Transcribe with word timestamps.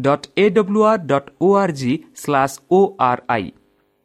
dot 0.00 0.26
A 0.36 0.48
W 0.50 0.80
R 0.84 1.04
dot 1.06 1.28
O 1.40 1.52
R 1.56 1.74
G 1.80 1.92
slash 2.16 2.56
O 2.70 2.80
R 3.00 3.22
I 3.28 3.46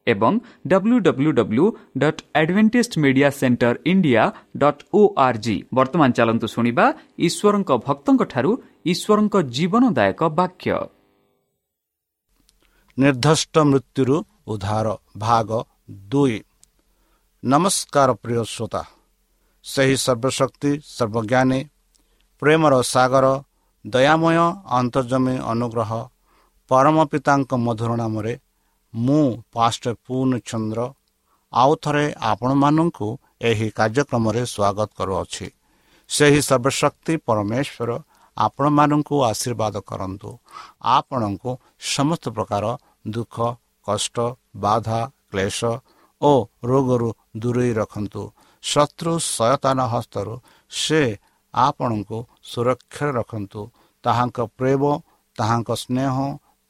ଏବଂ 0.08 0.34
W 0.68 0.98
W 1.08 1.32
W 1.40 1.66
dot 1.98 2.22
advantage 2.36 2.94
media 3.04 3.30
centre 3.40 3.76
India 3.86 4.24
dot 4.58 4.82
O 4.94 5.02
R 5.26 5.40
G 5.46 5.56
ବର୍ତ୍ତମାନ 5.74 6.10
ଚାଲନ୍ତୁ 6.18 6.48
ଶୁଣିବା 6.56 6.86
ଈଶ୍ୱରଙ୍କ 7.28 7.72
ଭକ୍ତଙ୍କଠାରୁ 7.88 8.52
ଈଶ୍ୱରଙ୍କ 8.86 9.36
ଜୀବନଦାୟକ 9.56 10.22
ବାକ୍ୟ 10.40 10.78
ନିର୍ଦ୍ଦିଷ୍ଟ 12.98 13.56
ମୃତ୍ୟୁରୁ 13.72 14.16
ଉଦ୍ଧାର 14.52 14.88
ଭାଗ 15.18 15.50
ଦୁଇ 16.12 16.38
ନମସ୍କାର 17.44 18.10
ପ୍ରିୟ 18.24 18.42
ଶ୍ରୋତା 18.46 18.82
ସେହି 19.66 19.96
ସର୍ବଶକ୍ତି 19.98 20.72
ସର୍ବଜ୍ଞାନୀ 20.88 21.60
ପ୍ରେମର 22.42 22.74
ସାଗର 22.86 23.26
ଦୟାମୟ 23.86 24.38
ଅନ୍ତର୍ଜମୀ 24.80 25.36
ଅନୁଗ୍ରହ 25.52 25.92
ପରମ 26.72 26.98
ପିତାଙ୍କ 27.12 27.52
ମଧୁର 27.66 27.92
ନାମରେ 27.96 28.34
ମୁଁ 28.94 29.26
ପାଷ୍ଟ 29.54 29.84
ପୂର୍ଣ୍ଣଚନ୍ଦ୍ର 30.06 30.80
ଆଉ 31.54 31.72
ଥରେ 31.84 32.06
ଆପଣମାନଙ୍କୁ 32.32 33.08
ଏହି 33.42 33.68
କାର୍ଯ୍ୟକ୍ରମରେ 33.78 34.42
ସ୍ୱାଗତ 34.54 34.90
କରୁଅଛି। 35.00 35.48
ସେହି 36.10 36.42
ସର୍ବଶକ୍ତି 36.42 37.14
ପରମେଶ୍ୱର 37.28 37.90
ଆପଣମାନଙ୍କୁ 38.38 39.16
ଆଶୀର୍ବାଦ 39.32 39.76
କରନ୍ତୁ। 39.90 40.30
ଆପଣଙ୍କୁ 40.98 41.52
ସମସ୍ତ 41.94 42.26
ପ୍ରକାର 42.30 42.66
ଦୁଃଖ 43.08 43.36
କଷ୍ଟ 43.88 44.18
ବାଧା 44.56 45.02
କ୍ଲେଶ 45.32 45.60
ଓ 46.22 46.32
ରୋଗରୁ 46.64 47.10
ଦୂରେଇ 47.38 47.72
ରଖନ୍ତୁ। 47.74 48.24
ଶତ୍ରୁ 48.64 49.14
ସୟତାନ 49.36 49.80
ହସ୍ତରୁ 49.94 50.34
ସେ 50.72 51.02
ଆପଣଙ୍କୁ 51.54 52.18
ସୁରକ୍ଷାରେ 52.44 53.12
ରଖନ୍ତୁ। 53.20 53.62
ତାହାଙ୍କ 54.04 54.38
ପ୍ରେମ 54.58 54.84
ତାହାଙ୍କ 55.36 55.70
ସ୍ନେହ 55.84 56.16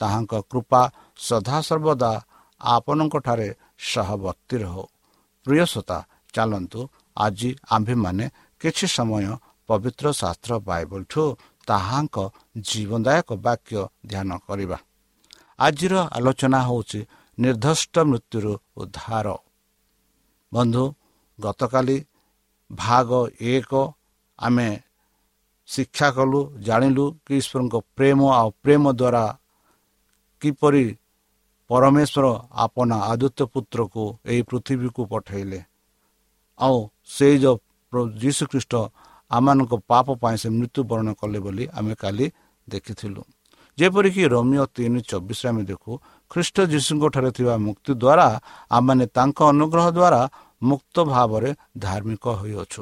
ତାହାଙ୍କ 0.02 0.34
କୃପା 0.52 0.82
ସଦାସର୍ବଦା 1.20 2.12
ଆପଣଙ୍କଠାରେ 2.62 3.50
ସହବର୍ତ୍ତୀ 3.92 4.56
ରହୁ। 4.64 4.84
ପ୍ରିୟସତା 5.46 5.98
ଚାଲନ୍ତୁ 6.34 6.80
ଆଜି 7.18 7.50
ଆମ୍ଭେମାନେ 7.72 8.26
କିଛି 8.62 8.86
ସମୟ 8.88 9.26
ପବିତ୍ର 9.70 10.06
ଶାସ୍ତ୍ର 10.22 10.52
ବାଇବଲଠୁ 10.60 11.24
ତାହାଙ୍କ 11.68 12.18
ଜୀବନଦାୟକ 12.68 13.30
ବାକ୍ୟ 13.46 13.80
ଧ୍ୟାନ 14.08 14.30
କରିବା। 14.48 14.78
ଆଜିର 15.60 15.94
ଆଲୋଚନା 16.18 16.60
ହେଉଛି 16.68 17.00
ନିର୍ଦ୍ଦିଷ୍ଟ 17.38 17.96
ମୃତ୍ୟୁରୁ 18.10 18.54
ଉଦ୍ଧାର। 18.78 19.28
ବନ୍ଧୁ 20.52 20.84
ଗତକାଲି 21.40 21.98
ଭାଗ 22.72 23.10
ଏକ 23.40 23.72
ଆମେ 24.40 24.68
ଶିକ୍ଷା 25.70 26.08
କଲୁ 26.18 26.40
ଜାଣିଲୁ 26.68 27.06
କି 27.26 27.34
ଈଶ୍ୱରଙ୍କ 27.42 27.76
ପ୍ରେମ 27.98 28.20
ଆଉ 28.40 28.50
ପ୍ରେମ 28.64 28.84
ଦ୍ୱାରା 29.00 29.24
କିପରି 30.42 30.86
ପରମେଶ୍ୱର 31.70 32.26
ଆପଣା 32.66 32.98
ଆଦିତ୍ୟ 33.12 33.44
ପୁତ୍ରକୁ 33.54 34.04
ଏହି 34.32 34.42
ପୃଥିବୀକୁ 34.50 35.02
ପଠାଇଲେ। 35.12 35.60
ଆଉ 36.60 36.78
ସେଇ 37.16 37.36
ଯେଉଁ 37.44 37.58
ଯୀଶୁଖ୍ରୀଷ୍ଟ 38.22 38.74
ଆମମାନଙ୍କ 39.32 39.74
ପାପ 39.92 40.08
ପାଇଁ 40.22 40.36
ସେ 40.42 40.50
ମୃତ୍ୟୁବରଣ 40.58 41.08
କଲେ 41.22 41.40
ବୋଲି 41.46 41.64
ଆମେ 41.78 41.94
କାଲି 42.02 42.26
ଦେଖିଥିଲୁ। 42.68 43.22
ଯେପରିକି 43.78 44.24
ରୋମିଓ 44.34 44.66
ତିନି 44.76 45.00
ଚବିଶରେ 45.10 45.48
ଆମେ 45.52 45.64
ଦେଖୁ 45.72 45.92
ଖ୍ରୀଷ୍ଟ 46.32 46.58
ଯୀଶୁଙ୍କଠାରେ 46.74 47.30
ଥିବା 47.38 47.56
ମୁକ୍ତି 47.68 47.92
ଦ୍ୱାରା 48.04 48.28
ଆମମାନେ 48.72 49.06
ତାଙ୍କ 49.18 49.40
ଅନୁଗ୍ରହ 49.54 49.86
ଦ୍ୱାରା 49.98 50.22
ମୁକ୍ତ 50.62 50.96
ଭାବରେ 51.14 51.50
ଧାର୍ମିକ 51.86 52.26
ହୋଇଅଛୁ। 52.40 52.82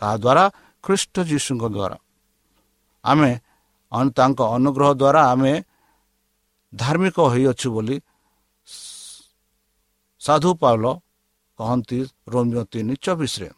କାହା 0.00 0.16
ଦ୍ୱାରା 0.24 0.44
ଖ୍ରୀଷ୍ଟ 0.84 1.14
ଯୀଶୁଙ୍କ 1.30 1.64
ଦ୍ୱାରା 1.74 1.96
ଆମେ 3.04 3.30
ତାଙ୍କ 4.16 4.40
ଅନୁଗ୍ରହ 4.56 4.90
ଦ୍ୱାରା 5.00 5.22
ଆମେ 5.32 5.52
ଧାର୍ମିକ 6.72 7.16
ହୋଇଅଛୁ 7.32 7.68
ବୋଲି 7.74 7.96
ସାଧୁ 10.20 10.50
ପାଉଲ 10.62 10.84
କହନ୍ତି 11.58 11.98
ରୋମିଓ 12.32 12.62
ତିନି 12.72 12.94
ଚବିଶରେ। 13.04 13.48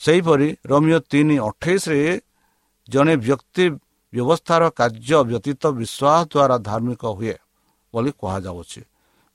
ସେହିପରି 0.00 0.48
ରୋମିଓ 0.70 0.98
ତିନି 1.12 1.36
ଅଠେଇଶରେ 1.48 2.02
ଜଣେ 2.88 3.14
ବ୍ୟକ୍ତି 3.26 3.64
ବ୍ୟବସ୍ଥାର 4.12 4.62
କାର୍ଯ୍ୟ 4.78 5.18
ବ୍ୟତୀତ 5.30 5.62
ବିଶ୍ୱାସ 5.80 6.20
ଦ୍ୱାରା 6.32 6.56
ଧାର୍ମିକ 6.68 7.02
ହୁଏ 7.16 7.34
ବୋଲି 7.94 8.10
କୁହାଯାଉଛି। 8.20 8.82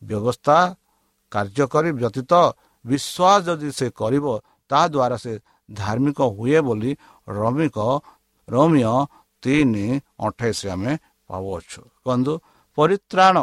ବ୍ୟବସ୍ଥା 0.02 0.58
କାର୍ଯ୍ୟକରୀ 1.32 1.90
ବ୍ୟତୀତ 2.00 2.32
ବିଶ୍ୱାସ 2.86 3.40
ଯଦି 3.48 3.70
ସେ 3.78 3.88
କରିବ 4.00 4.26
ତାହାଦ୍ୱାରା 4.70 5.18
ସେ 5.24 5.34
ଧାର୍ମିକ 5.74 6.20
ହୁଏ 6.38 6.60
ବୋଲି 6.68 6.92
ରମିକ 7.28 7.78
ରୋମିଓ 8.48 8.98
ତିନି 9.44 9.86
ଅଠେଇଶ 10.26 10.60
ଆମେ 10.74 10.94
ପାଉଅଛୁ। 11.30 11.82
କୁହନ୍ତୁ 12.04 12.34
ପରିତ୍ରାଣ 12.78 13.36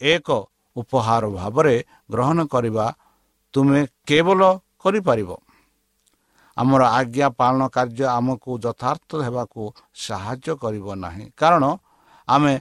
ଏକ 0.00 0.28
ଉପହାର 0.76 1.24
ଭାବରେ 1.38 1.76
ଗ୍ରହଣ 2.12 2.38
କରିବା 2.54 2.86
ତୁମେ 3.54 3.80
କେବଳ 4.08 4.40
କରିପାରିବ। 4.82 5.30
ଆମର 6.56 6.82
ଆଜ୍ଞା 6.98 7.28
ପାଳନ 7.40 7.60
କାର୍ଯ୍ୟ 7.76 8.04
ଆମକୁ 8.18 8.50
ଯଥାର୍ଥ 8.64 9.10
ହେବାକୁ 9.26 9.62
ସାହାଯ୍ୟ 10.04 10.52
କରିବ 10.62 10.86
ନାହିଁ। 11.04 11.24
କାରଣ 11.40 11.64
ଆମେ 12.28 12.54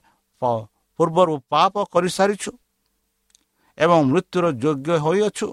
ପୂର୍ବରୁ 1.00 1.34
ପାପ 1.54 1.74
କରିସାରିଛୁ 1.94 2.52
ଏବଂ 3.78 4.00
ମୃତ୍ୟୁର 4.12 4.46
ଯୋଗ୍ୟ 4.64 4.90
ହୋଇଅଛୁ। 5.06 5.48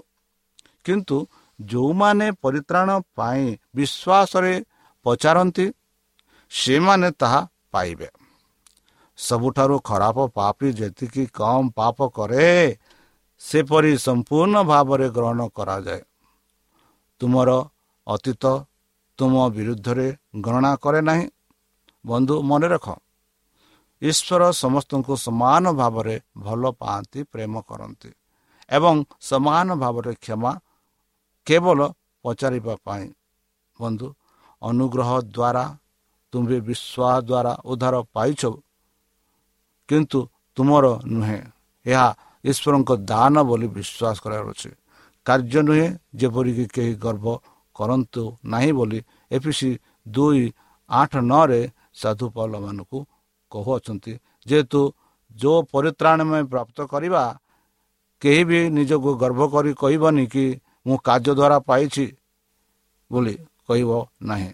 କିନ୍ତୁ 0.85 1.17
ଯେଉଁମାନେ 1.59 2.27
ପରିତ୍ରାଣ 2.43 2.89
ପାଇଁ 3.15 3.45
ବିଶ୍ୱାସରେ 3.75 4.53
ପଚାରନ୍ତି 5.05 5.65
ସେମାନେ 6.51 7.09
ତାହା 7.11 7.41
ପାଇବେ। 7.71 8.09
ସବୁଠାରୁ 9.19 9.75
ଖରାପ 9.79 10.17
ପାପି 10.27 10.67
ଯେତିକି 10.73 11.23
କମ୍ 11.33 11.69
ପାପ 11.71 11.97
କରେ 12.09 12.45
ସେପରି 13.41 13.93
ସମ୍ପୂର୍ଣ୍ଣ 13.97 14.55
ଭାବରେ 14.63 15.07
ଗ୍ରହଣ 15.09 15.39
କରାଯାଏ। 15.47 16.01
ତୁମର 17.21 17.49
ଅତୀତ 18.07 18.43
ତୁମ 19.19 19.33
ବିରୁଦ୍ଧରେ 19.49 20.07
ଗଣନା 20.41 20.71
କରେ 20.75 21.01
ନାହିଁ। 21.01 21.25
ବନ୍ଧୁ 22.05 22.35
ମନେ 22.41 22.67
ରଖ 22.67 22.87
ଈଶ୍ୱର 24.01 24.41
ସମସ୍ତଙ୍କୁ 24.53 25.13
ସମାନ 25.15 25.63
ଭାବରେ 25.73 26.15
ଭଲ 26.37 26.63
ପାଆନ୍ତି 26.71 27.19
ପ୍ରେମ 27.23 27.53
କରନ୍ତି 27.61 28.11
ଏବଂ 28.69 28.95
ସମାନ 29.21 29.67
ଭାବରେ 29.75 30.13
କ୍ଷମା 30.15 30.51
କେବଳ 31.47 31.79
ପଚାରିବା 32.25 32.73
ପାଇଁ 32.85 33.07
ବନ୍ଧୁ 33.79 34.07
ଅନୁଗ୍ରହ 34.61 35.09
ଦ୍ୱାରା 35.27 35.65
ତୁମେ 36.33 36.57
ବିଶ୍ୱାସ 36.61 37.17
ଦ୍ୱାରା 37.21 37.53
ଉଦ୍ଧାର 37.65 37.95
ପାଇଛ 38.15 38.41
କିନ୍ତୁ 39.89 40.19
ତୁମର 40.57 40.85
ନୁହେଁ 41.07 41.41
ଏହା 41.85 42.07
ଈଶ୍ୱରଙ୍କ 42.45 42.91
ଦାନ 43.03 43.35
ବୋଲି 43.43 43.67
ବିଶ୍ୱାସ 43.69 44.15
କରାର 44.23 44.45
ଅଛି 44.51 44.71
କାର୍ଯ୍ୟ 45.25 45.59
ନୁହେଁ 45.67 45.85
ଯେପରିକି 46.15 46.65
କେହି 46.75 46.93
ଗର୍ବ 46.97 47.27
କରନ୍ତୁ 47.75 48.23
ନାହିଁ 48.45 48.71
ବୋଲି 48.71 48.99
ଏପିସି 49.31 49.69
ଦୁଇ 50.07 50.43
ଆଠ 50.89 51.11
ନଅରେ 51.23 51.61
ସାଧୁପାଲମାନଙ୍କୁ 51.93 52.99
କହୁଅଛନ୍ତି 53.51 54.13
ଯେହେତୁ 54.47 54.81
ଯେଉଁ 55.35 55.59
ପରିତ୍ରାଣମୟ 55.67 56.43
ପ୍ରାପ୍ତ 56.51 56.77
କରିବା 56.91 57.23
କେହି 58.21 58.43
ବି 58.49 58.59
ନିଜକୁ 58.71 59.09
ଗର୍ବ 59.23 59.41
କରି 59.53 59.71
କହିବନି 59.75 60.25
କି 60.27 60.45
ମୁଁ 60.85 60.97
କାର୍ଯ୍ୟ 61.07 61.31
ଦ୍ୱାରା 61.39 61.57
ପାଇଛି 61.69 62.05
ବୋଲି 63.11 63.35
କହିବ 63.67 63.91
ନାହିଁ। 64.21 64.51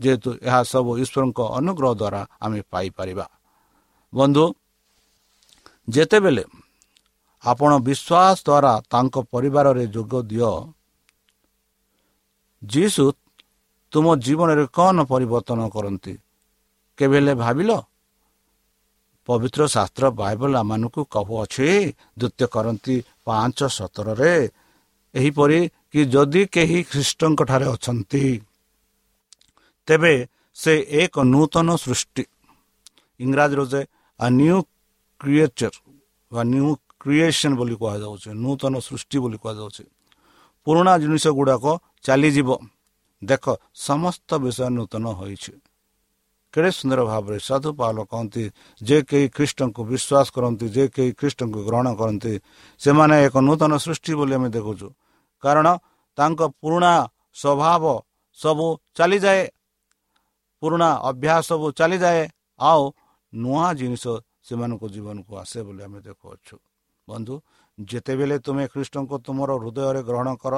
ଯେହେତୁ 0.00 0.30
ଏହା 0.48 0.60
ସବୁ 0.72 0.90
ଈଶ୍ୱରଙ୍କ 1.02 1.40
ଅନୁଗ୍ରହ 1.58 1.92
ଦ୍ୱାରା 2.00 2.20
ଆମେ 2.40 2.60
ପାଇପାରିବା। 2.72 3.26
ବନ୍ଧୁ 4.12 4.44
ଯେତେବେଳେ 5.88 6.44
ଆପଣ 7.44 7.70
ବିଶ୍ୱାସ 7.88 8.36
ଦ୍ୱାରା 8.46 8.72
ତାଙ୍କ 8.92 9.14
ପରିବାରରେ 9.34 9.84
ଯୋଗ 9.86 10.12
ଦିଅ 10.30 10.52
ଯୀଶୁ 12.62 13.04
ତୁମ 13.92 14.06
ଜୀବନରେ 14.24 14.64
କ'ଣ 14.76 14.96
ପରିବର୍ତ୍ତନ 15.12 15.60
କରନ୍ତି? 15.74 16.14
କେବେ 16.98 17.16
ହେଲେ 17.18 17.34
ଭାବିଲ? 17.34 17.70
ପବିତ୍ର 19.28 19.60
ଶାସ୍ତ୍ର 19.74 20.04
ବାଇବଲ 20.20 20.52
ଆମମାନଙ୍କୁ 20.62 21.00
କହୁଅଛି 21.14 21.68
ଦ୍ୱିତୀୟ 22.18 22.46
କରନ୍ତି 22.54 22.94
ପାଞ୍ଚ 23.24 23.58
ସତରରେ 23.76 24.34
ଏହିପରି 25.14 25.58
କି 25.92 26.00
ଯଦି 26.14 26.42
କେହି 26.54 26.78
ଖ୍ରୀଷ୍ଟଙ୍କ 26.90 27.40
ଠାରେ 27.50 27.66
ଅଛନ୍ତି 27.74 28.22
ତେବେ 29.88 30.14
ସେ 30.56 30.72
ଏକ 31.02 31.14
ନୂତନ 31.32 31.68
ସୃଷ୍ଟି। 31.84 32.24
ଇଂରାଜୀର 33.20 33.60
ଯେ 33.72 33.80
ନ୍ୟୁ 34.20 34.56
କ୍ରିଏଚର 35.20 35.74
ବା 36.32 36.40
ନ୍ୟୁ 36.52 36.68
କ୍ରିଏସନ୍ 37.00 37.54
ବୋଲି 37.58 37.74
କୁହାଯାଉଛି 37.80 38.30
ନୂତନ 38.44 38.74
ସୃଷ୍ଟି 38.88 39.16
ବୋଲି 39.22 39.38
କୁହାଯାଉଛି। 39.42 39.84
ପୁରୁଣା 40.66 40.92
ଜିନିଷ 41.02 41.24
ଗୁଡ଼ାକ 41.38 41.64
ଚାଲିଯିବ। 42.04 42.48
ଦେଖ 43.22 43.44
ସମସ୍ତ 43.86 44.30
ବିଷୟ 44.42 44.68
ନୂତନ 44.76 45.04
ହୋଇଛି। 45.18 45.52
କେଡ଼େ 46.54 46.70
ସୁନ୍ଦର 46.78 47.00
ଭାବରେ 47.10 47.38
ସାଧୁ 47.48 47.70
ପାଲ 47.80 47.96
କହନ୍ତି 48.10 48.44
ଯେ 48.80 48.98
କେହି 49.08 49.26
ଖ୍ରୀଷ୍ଟଙ୍କୁ 49.36 49.80
ବିଶ୍ୱାସ 49.90 50.26
କରନ୍ତି 50.34 50.66
ଯେ 50.76 50.84
କେହି 50.94 51.10
ଖ୍ରୀଷ୍ଟଙ୍କୁ 51.20 51.60
ଗ୍ରହଣ 51.68 51.86
କରନ୍ତି 52.00 52.32
ସେମାନେ 52.80 53.14
ଏକ 53.26 53.34
ନୂତନ 53.46 53.72
ସୃଷ୍ଟି 53.84 54.12
ବୋଲି 54.18 54.34
ଆମେ 54.38 54.48
ଦେଖୁଛୁ। 54.56 54.88
କାରଣ 55.42 55.66
ତାଙ୍କ 56.18 56.40
ପୁରୁଣା 56.60 56.92
ସ୍ୱଭାବ 57.40 57.84
ସବୁ 58.38 58.66
ଚାଲିଯାଏ 58.98 59.42
ପୁରୁଣା 60.62 60.88
ଅଭ୍ୟାସ 61.10 61.42
ସବୁ 61.50 61.66
ଚାଲିଯାଏ 61.78 62.22
ଆଉ 62.60 62.82
ନୂଆ 63.32 63.66
ଜିନିଷ 63.80 64.04
ସେମାନଙ୍କ 64.46 64.82
ଜୀବନକୁ 64.94 65.32
ଆସେ 65.42 65.58
ବୋଲି 65.66 65.82
ଆମେ 65.86 65.98
ଦେଖୁଅଛୁ। 66.06 66.56
ବନ୍ଧୁ 67.08 67.34
ଯେତେବେଳେ 67.78 68.36
ତୁମେ 68.46 68.64
ଖ୍ରୀଷ୍ଟଙ୍କୁ 68.72 69.16
ତୁମର 69.26 69.50
ହୃଦୟରେ 69.62 70.00
ଗ୍ରହଣ 70.08 70.28
କର 70.42 70.54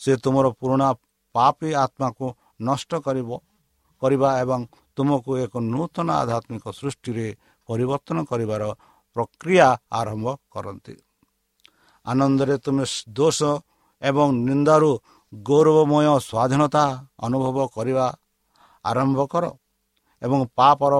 ସେ 0.00 0.12
ତୁମର 0.24 0.46
ପୁରୁଣା 0.60 0.88
ପାପୀ 1.34 1.70
ଆତ୍ମାକୁ 1.84 2.26
ନଷ୍ଟ 2.68 2.90
କରିବ 3.06 3.30
କରିବା 4.02 4.30
ଏବଂ 4.42 4.60
ତୁମକୁ 4.96 5.30
ଏକ 5.44 5.54
ନୂତନ 5.72 6.08
ଆଧ୍ୟାତ୍ମିକ 6.22 6.64
ସୃଷ୍ଟିରେ 6.80 7.26
ପରିବର୍ତ୍ତନ 7.68 8.18
କରିବାର 8.30 8.62
ପ୍ରକ୍ରିୟା 9.16 9.68
ଆରମ୍ଭ 10.00 10.26
କରନ୍ତି। 10.54 10.94
ଆନନ୍ଦରେ 12.06 12.56
ତୁମେ 12.64 12.84
ଦୋଷ 13.16 13.40
ଏବଂ 14.02 14.26
ନିନ୍ଦାରୁ 14.48 14.90
ଗୌରବମୟ 15.32 16.06
ସ୍ୱାଧୀନତା 16.28 16.84
ଅନୁଭବ 17.26 17.56
କରିବା 17.76 18.06
ଆରମ୍ଭ 18.84 19.18
କର 19.32 19.44
ଏବଂ 20.22 20.40
ପାପର 20.58 20.94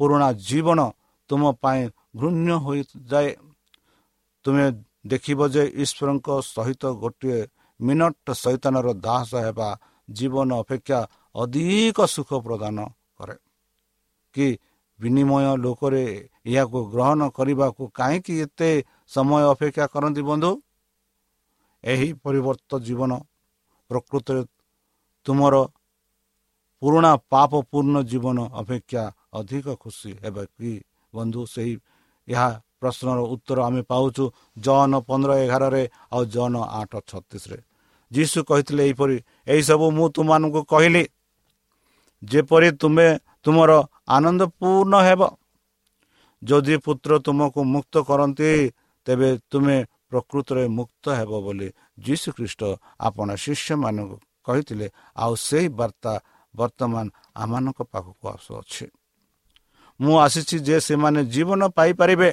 ପୁରୁଣା 0.00 0.28
ଜୀବନ 0.48 0.80
ତୁମ 1.30 1.42
ପାଇଁ 1.62 1.82
ଘୃଣ୍ୟ 2.18 2.52
ହୋଇଯାଏ। 2.64 3.30
ତୁମେ 4.44 4.66
ଦେଖିବ 5.12 5.40
ଯେ 5.54 5.62
ଈଶ୍ୱରଙ୍କ 5.82 6.28
ସହିତ 6.54 6.82
ଗୋଟିଏ 7.02 7.38
ମିନଟ 7.80 8.26
ସୈତାନର 8.42 8.88
ଦାସ 9.06 9.30
ହେବା 9.46 9.68
ଜୀବନ 10.08 10.48
ଅପେକ୍ଷା 10.62 11.00
ଅଧିକ 11.34 11.98
ସୁଖ 12.06 12.30
ପ୍ରଦାନ 12.46 12.76
କରେ। 13.18 13.36
କି 14.34 14.46
ବିନିମୟ 15.00 15.46
ଲୋକରେ 15.56 16.04
ଏହାକୁ 16.46 16.78
ଗ୍ରହଣ 16.92 17.20
କରିବାକୁ 17.28 17.82
କାହିଁକି 17.90 18.34
ଏତେ 18.40 18.70
ସମୟ 19.08 19.42
ଅପେକ୍ଷା 19.54 19.84
କରନ୍ତି 19.86 20.22
ବନ୍ଧୁ? 20.22 20.50
ଏହି 21.84 22.08
ପରିବର୍ତ୍ତ 22.24 22.72
ଜୀବନ 22.78 23.12
ପ୍ରକୃତରେ 23.90 24.42
ତୁମର 25.26 25.54
ପୁରୁଣା 26.82 27.12
ପାପ 27.30 27.52
ପୂର୍ଣ୍ଣ 27.70 27.96
ଜୀବନ 28.02 28.38
ଅପେକ୍ଷା 28.52 29.02
ଅଧିକ 29.32 29.66
ଖୁସି 29.74 30.10
ହେବେ 30.22 30.44
କି 30.46 30.72
ବନ୍ଧୁ? 31.14 31.42
ସେହି 31.46 31.74
ଏହା 32.28 32.48
ପ୍ରଶ୍ନର 32.80 33.18
ଉତ୍ତର 33.34 33.58
ଆମେ 33.62 33.82
ପାଉଛୁ 33.82 34.24
ଜନ 34.58 34.92
ପନ୍ଦର 35.08 35.30
ଏଗାରରେ 35.44 35.82
ଆଉ 36.12 36.22
ଜନ 36.24 36.54
ଆଠ 36.80 36.92
ଛତିଶରେ। 37.10 37.58
ଯୀଶୁ 38.10 38.38
କହିଥିଲେ 38.44 38.82
ଏହିପରି 38.86 39.16
ଏହିସବୁ 39.46 39.86
ମୁଁ 39.96 40.06
ତୁମମାନଙ୍କୁ 40.14 40.60
କହିଲି 40.64 41.02
ଯେପରି 42.22 42.70
ତୁମେ 42.80 43.08
ତୁମର 43.44 43.70
ଆନନ୍ଦ 44.08 44.42
ପୂର୍ଣ୍ଣ 44.58 44.94
ହେବ। 45.08 45.20
ଯଦି 46.42 46.76
ପୁତ୍ର 46.84 47.10
ତୁମକୁ 47.26 47.60
ମୁକ୍ତ 47.74 47.94
କରନ୍ତି 48.08 48.50
ତେବେ 49.06 49.28
ତୁମେ 49.50 49.76
ପ୍ରକୃତରେ 50.10 50.64
ମୁକ୍ତ 50.68 51.04
ହେବ 51.18 51.32
ବୋଲି 51.46 51.68
ଯୀଶୁ 51.98 52.28
ଖ୍ରୀଷ୍ଟ 52.36 52.62
ଆପଣ 53.00 53.28
ଶିଷ୍ୟମାନଙ୍କୁ 53.44 54.16
କହିଥିଲେ। 54.46 54.86
ଆଉ 55.16 55.32
ସେହି 55.46 55.68
ବାର୍ତ୍ତା 55.78 56.12
ବର୍ତ୍ତମାନ 56.54 57.04
ଆମମାନଙ୍କ 57.42 57.80
ପାଖକୁ 57.92 58.24
ଆସୁଅଛି। 58.34 58.86
ମୁଁ 60.00 60.14
ଆସିଛି 60.18 60.56
ଯେ 60.66 60.76
ସେମାନେ 60.80 61.20
ଜୀବନ 61.24 61.60
ପାଇପାରିବେ 61.78 62.30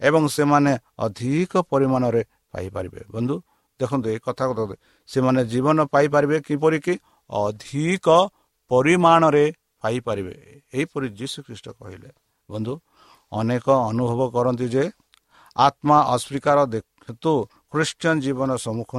ଏବଂ 0.00 0.22
ସେମାନେ 0.36 0.72
ଅଧିକ 0.98 1.52
ପରିମାଣରେ 1.70 2.22
ପାଇପାରିବେ। 2.52 3.00
ବନ୍ଧୁ 3.14 3.36
ଦେଖନ୍ତୁ 3.80 4.06
ଏ 4.14 4.18
କଥା 4.26 4.44
କଥା 4.48 4.64
ସେମାନେ 5.08 5.40
ଜୀବନ 5.52 5.78
ପାଇପାରିବେ 5.94 6.36
କିପରିକି? 6.48 6.94
ଅଧିକ 7.30 8.08
ପରିମାଣରେ 8.70 9.44
ପାଇପାରିବେ। 9.82 10.34
ଏହିପରି 10.74 11.06
ଯୀଶୁ 11.18 11.38
ଖ୍ରୀଷ୍ଟ 11.46 11.66
କହିଲେ 11.78 12.10
ବନ୍ଧୁ 12.48 12.74
ଅନେକ 13.32 13.66
ଅନୁଭବ 13.90 14.20
କରନ୍ତି 14.34 14.66
ଯେ 14.74 14.84
ଆତ୍ମା 15.56 15.98
ଅସ୍ୱୀକାର 16.14 16.58
ହେତୁ 17.06 17.32
ଖ୍ରୀଷ୍ଟିଆନ 17.72 18.16
ଜୀବନ 18.24 18.50
ସମ୍ମୁଖ 18.64 18.92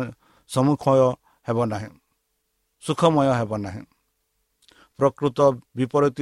ସମ୍ମୁଖୟ 0.50 1.00
ହେବ 1.48 1.58
ନାହିଁ 1.72 1.90
ସୁଖମୟ 2.84 3.28
ହେବ 3.40 3.51
ନାହିଁ। 3.66 3.84
ପ୍ରକୃତ 5.00 5.40
ବିପରୀତ 5.78 6.18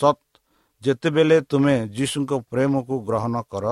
ସତ୍ 0.00 0.22
ଯେତେବେଳେ 0.82 1.36
ତୁମେ 1.50 1.76
ଯୀଶୁଙ୍କ 1.96 2.32
ପ୍ରେମକୁ 2.50 2.94
ଗ୍ରହଣ 3.08 3.34
କର 3.52 3.66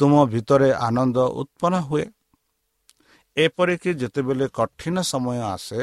ତୁମ 0.00 0.12
ଭିତରେ 0.32 0.70
ଆନନ୍ଦ 0.86 1.18
ଉତ୍ପନ୍ନ 1.40 1.74
ହୁଏ। 1.88 2.04
ଏପରିକି 3.36 3.90
ଯେତେବେଳେ 4.00 4.46
କଠିନ 4.58 4.96
ସମୟ 5.12 5.38
ଆସେ 5.54 5.80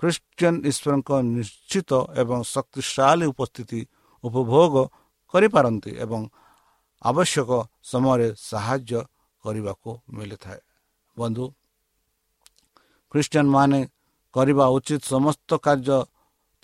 ଖ୍ରୀଷ୍ଟିଆନ 0.00 0.54
ଈଶ୍ୱରଙ୍କ 0.70 1.10
ନିଶ୍ଚିତ 1.36 1.92
ଏବଂ 2.20 2.38
ଶକ୍ତିଶାଳୀ 2.44 3.26
ଉପସ୍ଥିତି 3.32 3.80
ଉପଭୋଗ 4.24 4.74
କରିପାରନ୍ତି 5.34 5.92
ଏବଂ 6.04 6.20
ଆବଶ୍ୟକ 7.02 7.50
ସମୟରେ 7.82 8.28
ସାହାଯ୍ୟ 8.50 9.00
କରିବାକୁ 9.44 9.90
ମିଳିଥାଏ। 10.08 10.60
ବନ୍ଧୁ 11.16 11.44
ଖ୍ରୀଷ୍ଟିଆନ 13.12 13.46
ମାନେ 13.46 13.80
କରିବା 14.34 14.64
ଉଚିତ 14.68 15.02
ସମସ୍ତ 15.04 15.50
କାର୍ଯ୍ୟ 15.56 15.98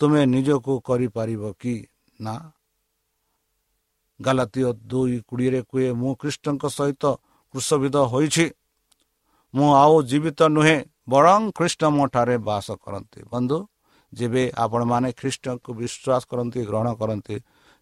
ତୁମେ 0.00 0.22
ନିଜକୁ 0.26 0.72
କରିପାରିବ 0.80 1.42
କି 1.60 1.74
ନା? 2.20 2.34
ଗାଲାତୀୟ 4.20 4.72
ଦୁଇ 4.86 5.16
କୋଡ଼ିଏରେ 5.28 5.60
କୁହେ 5.62 5.88
ମୁଁ 5.92 6.12
ଖ୍ରୀଷ୍ଟଙ୍କ 6.20 6.64
ସହିତ 6.68 7.04
କୃଷବିଧ 7.54 7.96
ହୋଇଛି। 8.12 8.46
ମୁଁ 9.54 9.68
ଆଉ 9.74 9.94
ଜୀବିତ 10.02 10.40
ନୁହେଁ। 10.48 10.78
ବରଂ 11.09 11.40
ଖ୍ରୀଷ୍ଟ 11.56 11.80
ମୋ 11.97 12.04
ଠାରେ 12.14 12.37
ବାସ 12.49 12.66
କରନ୍ତି। 12.85 13.21
ବନ୍ଧୁ 13.32 13.59
ଯେବେ 14.12 14.42
ଆପଣମାନେ 14.64 15.09
ଖ୍ରୀଷ୍ଟଙ୍କୁ 15.18 15.71
ବିଶ୍ୱାସ 15.80 16.23
କରନ୍ତି 16.30 16.61
ଗ୍ରହଣ 16.71 16.88
କରନ୍ତି 17.00 17.37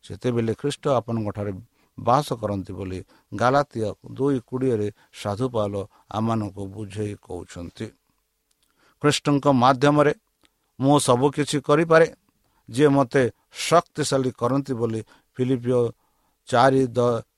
ସେତେବେଳେ 0.04 0.52
ଖ୍ରୀଷ୍ଟ 0.60 0.84
ଆପଣଙ୍କ 0.98 1.28
ଠାରେ 1.36 1.52
ବାସ 1.98 2.28
କରନ୍ତି 2.42 2.72
ବୋଲି 2.78 3.00
ଗାଲାତୀୟ 3.32 3.88
ଦୁଇ 4.16 4.38
କୋଡ଼ିଏରେ 4.48 4.88
ସାଧୁପାଲ 5.22 5.74
ଆମମାନଙ୍କୁ 6.16 6.62
ବୁଝେଇ 6.74 7.14
କହୁଛନ୍ତି। 7.26 7.86
ଖ୍ରୀଷ୍ଟଙ୍କ 9.02 9.44
ମାଧ୍ୟମରେ 9.64 10.12
ମୁଁ 10.78 10.96
ସବୁକିଛି 11.08 11.58
କରିପାରେ 11.68 12.06
ଯିଏ 12.68 12.88
ମୋତେ 12.96 13.22
ଶକ୍ତିଶାଳୀ 13.66 14.30
କରନ୍ତି 14.40 14.72
ବୋଲି 14.80 15.00
ଫିଲିପିଓ 15.36 15.80
ଚାରି 16.50 16.82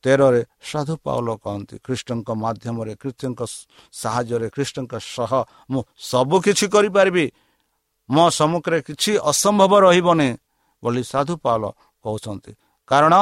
ତେରରେ 0.04 0.42
ସାଧୁ 0.70 0.94
ପାଉଲ 1.04 1.28
କହନ୍ତି 1.44 1.76
ଖ୍ରୀଷ୍ଟଙ୍କ 1.86 2.28
ମାଧ୍ୟମରେ 2.44 2.92
ଖ୍ରୀଷ୍ଟଙ୍କ 3.02 3.40
ସାହାଯ୍ୟରେ 4.02 4.48
ଖ୍ରୀଷ୍ଟଙ୍କ 4.54 4.92
ସହ 5.14 5.32
ମୁଁ 5.72 5.82
ସବୁ 6.10 6.36
କିଛି 6.46 6.66
କରିପାରିବି। 6.74 7.26
ମୋ 8.08 8.24
ସମ୍ମୁଖରେ 8.38 8.78
କିଛି 8.88 9.10
ଅସମ୍ଭବ 9.30 9.72
ରହିବନି 9.86 10.28
ବୋଲି 10.82 11.02
ସାଧୁ 11.12 11.34
ପାଉଲ 11.44 11.64
କହୁଛନ୍ତି। 12.04 12.52
କାରଣ 12.90 13.14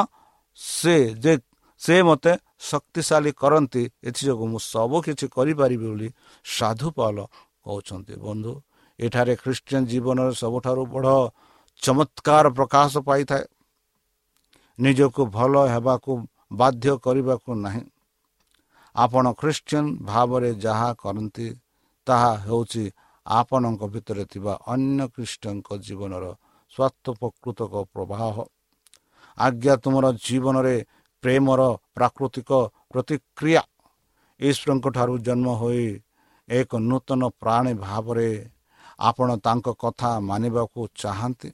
ସେ 0.57 0.95
ଯେ 1.23 1.33
ସେ 1.81 1.95
ମୋତେ 2.07 2.33
ଶକ୍ତିଶାଳୀ 2.69 3.31
କରନ୍ତି 3.41 3.83
ଏଥିଯୋଗୁଁ 4.09 4.47
ମୁଁ 4.53 4.59
ସବୁ 4.73 4.97
କିଛି 5.05 5.25
କରିପାରିବି 5.35 5.85
ବୋଲି 5.91 6.09
ସାଧୁ 6.45 6.87
ପାଉଲ 6.97 7.19
କହୁଛନ୍ତି। 7.65 8.13
ବନ୍ଧୁ 8.25 8.53
ଏଠାରେ 8.99 9.33
ଖ୍ରୀଷ୍ଟିଆନ 9.43 9.83
ଜୀବନର 9.91 10.29
ସବୁଠାରୁ 10.41 10.83
ବଡ଼ 10.93 11.15
ଚମତ୍କାର 11.81 12.45
ପ୍ରକାଶ 12.57 12.93
ପାଇଥାଏ। 13.09 13.45
ନିଜକୁ 14.81 15.21
ଭଲ 15.35 15.53
ହେବାକୁ 15.73 16.11
ବାଧ୍ୟ 16.51 16.93
କରିବାକୁ 17.05 17.49
ନାହିଁ। 17.65 17.83
ଆପଣ 18.95 19.25
ଖ୍ରୀଷ୍ଟିଆନ 19.41 19.85
ଭାବରେ 20.01 20.49
ଯାହା 20.65 20.89
କରନ୍ତି 21.01 21.47
ତାହା 22.07 22.31
ହେଉଛି 22.45 22.83
ଆପଣଙ୍କ 23.25 23.81
ଭିତରେ 23.93 24.23
ଥିବା 24.25 24.53
ଅନ୍ୟ 24.73 25.01
ଖ୍ରୀଷ୍ଟଙ୍କ 25.15 25.67
ଜୀବନର 25.85 26.25
ସ୍ୱାର୍ଥପ୍ରକୃତକ 26.73 27.73
ପ୍ରବାହ। 27.93 28.35
ଆଜ୍ଞା 29.37 29.75
ତୁମର 29.83 30.05
ଜୀବନରେ 30.25 30.75
ପ୍ରେମର 31.23 31.61
ପ୍ରାକୃତିକ 31.95 32.49
ପ୍ରତିକ୍ରିୟା। 32.91 33.63
ଈଶ୍ୱରଙ୍କ 34.39 34.85
ଠାରୁ 34.97 35.13
ଜନ୍ମ 35.27 35.47
ହୋଇ 35.61 35.85
ଏକ 36.49 36.71
ନୂତନ 36.81 37.21
ପ୍ରାଣୀ 37.41 37.73
ଭାବରେ 37.85 38.29
ଆପଣ 38.99 39.29
ତାଙ୍କ 39.45 39.67
କଥା 39.83 40.09
ମାନିବାକୁ 40.29 40.79
ଚାହାନ୍ତି। 40.95 41.49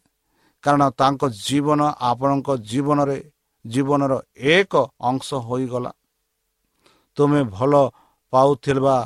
କାରଣ 0.63 0.83
ତାଙ୍କ 0.99 1.21
ଜୀବନ 1.45 1.81
ଆପଣଙ୍କ 2.11 2.47
ଜୀବନରେ 2.69 3.17
ଜୀବନର 3.65 4.13
ଏକ 4.53 4.73
ଅଂଶ 5.09 5.27
ହୋଇଗଲା। 5.47 5.91
ତୁମେ 7.17 7.41
ଭଲ 7.55 7.73
ପାଉଥିବା 8.33 8.97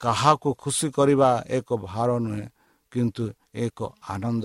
କାହାକୁ 0.00 0.48
ଖୁସି 0.62 0.86
କରିବା 0.96 1.30
ଏକ 1.48 1.68
ଭାର 1.86 2.08
ନୁହେଁ 2.24 2.46
କିନ୍ତୁ 2.92 3.24
ଏକ 3.64 3.78
ଆନନ୍ଦ। 4.08 4.44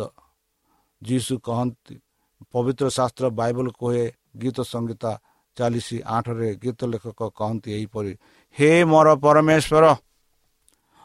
ଯୀଶୁ 1.01 1.33
କହନ୍ତି 1.47 1.95
ପବିତ୍ର 2.53 2.85
ଶାସ୍ତ୍ର 2.97 3.25
ବାଇବଲ 3.39 3.67
କୁହେ 3.79 4.03
ଗୀତ 4.41 4.57
ସଙ୍ଗୀତା 4.71 5.11
ଚାଳିଶ 5.57 5.87
ଆଠରେ 6.07 6.49
ଗୀତ 6.63 6.79
ଲେଖକ 6.91 7.19
କହନ୍ତି 7.39 7.69
ଏହିପରି 7.77 8.11
ହେ 8.57 8.69
ମୋର 8.91 9.07
ପରମେଶ୍ୱର 9.23 9.85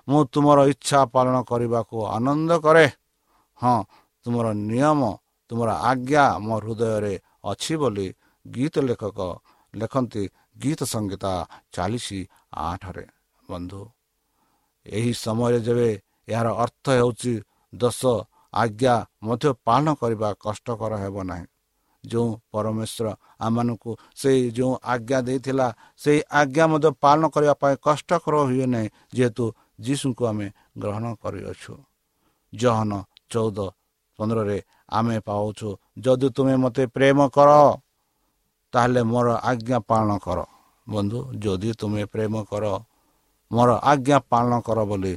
ମୁଁ 0.08 0.20
ତୁମର 0.32 0.58
ଇଚ୍ଛା 0.72 1.00
ପାଳନ 1.14 1.36
କରିବାକୁ 1.50 1.96
ଆନନ୍ଦ 2.16 2.50
କରେ। 2.64 2.86
ହଁ 3.60 3.78
ତୁମର 4.26 4.46
ନିୟମ 4.68 5.00
ତୁମର 5.50 5.70
ଆଜ୍ଞା 5.90 6.24
ମୋ 6.38 6.56
ହୃଦୟରେ 6.60 7.14
ଅଛି 7.44 7.74
ବୋଲି 7.76 8.06
ଗୀତ 8.46 8.74
ଲେଖକ 8.80 9.18
ଲେଖନ୍ତି 9.74 10.22
ଗୀତ 10.62 10.80
ସଂଗୀତା 10.84 11.32
ଚାଳିଶ 11.72 12.06
ଆଠରେ। 12.66 13.06
ବନ୍ଧୁ 13.50 13.80
ଏହି 14.86 15.12
ସମୟରେ 15.24 15.58
ଯେବେ 15.66 15.88
ଏହାର 16.28 16.48
ଅର୍ଥ 16.64 16.84
ହେଉଛି 16.90 17.34
ଦଶ 17.72 18.00
ଆଜ୍ଞା 18.54 18.94
ମଧ୍ୟ 19.22 19.48
ପାଳନ 19.66 19.86
କରିବା 20.00 20.28
କଷ୍ଟକର 20.44 20.92
ହେବ 21.02 21.16
ନାହିଁ। 21.30 21.46
ଯେଉଁ 22.04 22.30
ପରମେଶ୍ୱର 22.52 23.06
ଆମମାନଙ୍କୁ 23.40 23.90
ସେଇ 24.16 24.40
ଯେଉଁ 24.50 24.74
ଆଜ୍ଞା 24.84 25.18
ଦେଇଥିଲା 25.20 25.66
ସେଇ 26.00 26.20
ଆଜ୍ଞା 26.40 26.64
ମଧ୍ୟ 26.72 26.88
ପାଳନ 27.00 27.22
କରିବା 27.34 27.54
ପାଇଁ 27.62 27.74
କଷ୍ଟକର 27.86 28.34
ହୁଏ 28.48 28.66
ନାହିଁ 28.66 28.88
ଯେହେତୁ 29.14 29.44
ଯୀଶୁଙ୍କୁ 29.80 30.22
ଆମେ 30.30 30.46
ଗ୍ରହଣ 30.78 31.04
କରିଅଛୁ। 31.22 31.72
ଜହନ 32.52 32.92
ଚଉଦ 33.30 33.58
ପନ୍ଦରରେ 34.20 34.58
ଆମେ 34.98 35.16
ପାଉଛୁ। 35.28 35.68
ଯଦି 36.04 36.28
ତୁମେ 36.36 36.54
ମୋତେ 36.62 36.84
ପ୍ରେମ 36.96 37.18
କର 37.36 37.50
ତାହେଲେ 38.72 39.02
ମୋର 39.12 39.28
ଆଜ୍ଞା 39.50 39.78
ପାଳନ 39.90 40.10
କର। 40.24 40.38
ବନ୍ଧୁ 40.86 41.18
ଯଦି 41.42 41.70
ତୁମେ 41.80 42.02
ପ୍ରେମ 42.12 42.34
କର 42.50 42.64
ମୋର 43.50 43.70
ଆଜ୍ଞା 43.92 44.18
ପାଳନ 44.30 44.52
କର 44.66 44.78
ବୋଲି 44.90 45.14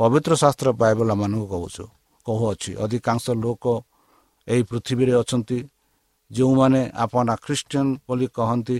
ପବିତ୍ର 0.00 0.32
ଶାସ୍ତ୍ର 0.42 0.68
ବାଇବଲ 0.82 1.10
ମାନଙ୍କୁ 1.20 1.46
କହୁଛୁ। 1.54 1.84
କହୁଅଛି 2.26 2.70
ଅଧିକାଂଶ 2.84 3.24
ଲୋକ 3.44 3.64
ଏହି 4.48 4.62
ପୃଥିବୀରେ 4.70 5.12
ଅଛନ୍ତି 5.22 5.58
ଯେଉଁମାନେ 6.30 6.80
ଆପଣ 7.04 7.26
ଖ୍ରୀଷ୍ଟିଆନ 7.44 7.86
ବୋଲି 8.06 8.26
କହନ୍ତି 8.38 8.76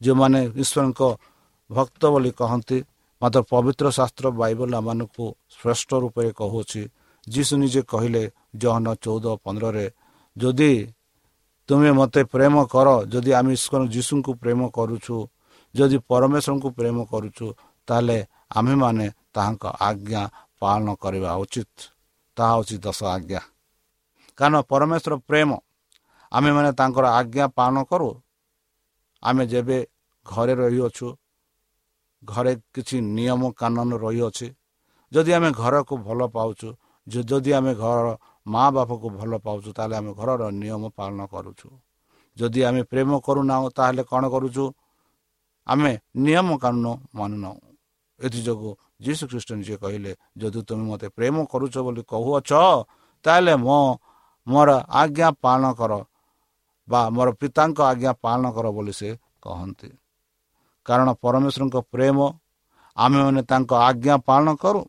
ଯେଉଁମାନେ 0.00 0.40
ଈଶ୍ୱରଙ୍କ 0.62 1.00
ଭକ୍ତ 1.70 2.02
ବୋଲି 2.14 2.30
କହନ୍ତି 2.40 2.78
ମାତ୍ର 3.22 3.40
ପବିତ୍ର 3.52 3.86
ଶାସ୍ତ୍ର 3.98 4.26
ବାଇବଲ 4.40 4.70
ଆମମାନଙ୍କୁ 4.80 5.26
ଶ୍ରେଷ୍ଠ 5.54 5.90
ରୂପରେ 6.02 6.30
କହୁଅଛି। 6.40 6.82
ଯୀଶୁ 7.26 7.54
ନିଜେ 7.62 7.82
କହିଲେ 7.92 8.22
ଜହନ 8.54 8.86
ଚଉଦ 9.02 9.26
ପନ୍ଦରରେ 9.44 9.86
ଯଦି 10.36 10.72
ତୁମେ 11.68 11.90
ମୋତେ 11.92 12.20
ପ୍ରେମ 12.24 12.54
କର 12.66 12.88
ଯଦି 13.12 13.30
ଆମେ 13.32 13.50
ଈଶ୍ୱର 13.52 13.82
ଯୀଶୁଙ୍କୁ 13.86 14.32
ପ୍ରେମ 14.42 14.60
କରୁଛୁ 14.70 15.16
ଯଦି 15.74 15.96
ପରମେଶ୍ୱରଙ୍କୁ 16.10 16.68
ପ୍ରେମ 16.70 16.96
କରୁଛୁ 17.04 17.46
ତାହେଲେ 17.88 18.18
ଆମ୍ଭେମାନେ 18.56 19.06
ତାହାଙ୍କ 19.34 19.64
ଆଜ୍ଞା 19.80 20.22
ପାଳନ 20.60 20.86
କରିବା 20.94 21.30
ଉଚିତ। 21.34 21.70
ତାହା 22.36 22.52
ହେଉଛି 22.54 22.76
ଦଶ 22.78 23.00
ଆଜ୍ଞା। 23.06 23.40
କାରଣ 24.38 24.56
ପରମେଶ୍ୱର 24.70 25.14
ପ୍ରେମ। 25.28 25.50
ଆମେମାନେ 26.32 26.70
ତାଙ୍କର 26.72 27.06
ଆଜ୍ଞା 27.18 27.46
ପାଳନ 27.58 27.76
କରୁ। 27.90 28.10
ଆମେ 29.22 29.44
ଯେବେ 29.46 29.78
ଘରେ 30.26 30.54
ରହିଅଛୁ 30.54 31.06
ଘରେ 32.22 32.52
କିଛି 32.74 32.96
ନିୟମ 33.16 33.42
କାନୁନ 33.52 33.90
ରହିଅଛି 33.96 34.48
ଯଦି 35.12 35.30
ଆମେ 35.32 35.50
ଘରକୁ 35.52 35.94
ଭଲ 36.06 36.20
ପାଉଛୁ 36.26 36.68
ଯଦି 37.06 37.50
ଆମେ 37.52 37.72
ଘରର 37.74 38.08
ମା 38.46 38.64
ବାପାକୁ 38.74 39.06
ଭଲ 39.18 39.32
ପାଉଛୁ 39.46 39.70
ତାହେଲେ 39.76 39.94
ଆମେ 40.00 40.12
ଘରର 40.18 40.42
ନିୟମ 40.60 40.82
ପାଳନ 40.98 41.20
କରୁଛୁ 41.34 41.68
ଯଦି 42.36 42.60
ଆମେ 42.68 42.82
ପ୍ରେମ 42.90 43.10
କରୁନାହୁଁ 43.26 43.68
ତାହେଲେ 43.78 44.02
କ'ଣ 44.10 44.22
କରୁଛୁ 44.34 44.64
ଆମେ 45.66 45.92
ନିୟମ 46.24 46.48
କାନୁନ 46.62 46.86
ମାନୁନାହୁଁ। 47.18 47.60
ଏଥିଯୋଗୁଁ 48.20 48.70
ଯୀଶୁ 49.04 49.24
ଖ୍ରୀଷ୍ଟ 49.30 49.50
ନିଜେ 49.60 49.76
କହିଲେ 49.82 50.12
ଯଦି 50.40 50.60
ତୁମେ 50.68 50.84
ମୋତେ 50.90 51.08
ପ୍ରେମ 51.16 51.36
କରୁଛ 51.52 51.74
ବୋଲି 51.86 52.02
କହୁଅଛ 52.12 52.50
ତାହେଲେ 53.24 53.54
ମୋ 53.64 53.78
ମୋର 54.46 54.70
ଆଜ୍ଞା 55.00 55.28
ପାଳନ 55.44 55.64
କର 55.80 55.92
ବା 56.88 57.00
ମୋର 57.14 57.28
ପିତାଙ୍କ 57.40 57.78
ଆଜ୍ଞା 57.90 58.12
ପାଳନ 58.24 58.44
କର 58.56 58.66
ବୋଲି 58.76 58.92
ସେ 58.92 59.08
କହନ୍ତି। 59.44 59.88
କାରଣ 60.86 61.08
ପରମେଶ୍ୱରଙ୍କ 61.22 61.76
ପ୍ରେମ 61.92 62.18
ଆମେମାନେ 62.96 63.42
ତାଙ୍କ 63.50 63.70
ଆଜ୍ଞା 63.88 64.14
ପାଳନ 64.28 64.48
କରୁ 64.62 64.82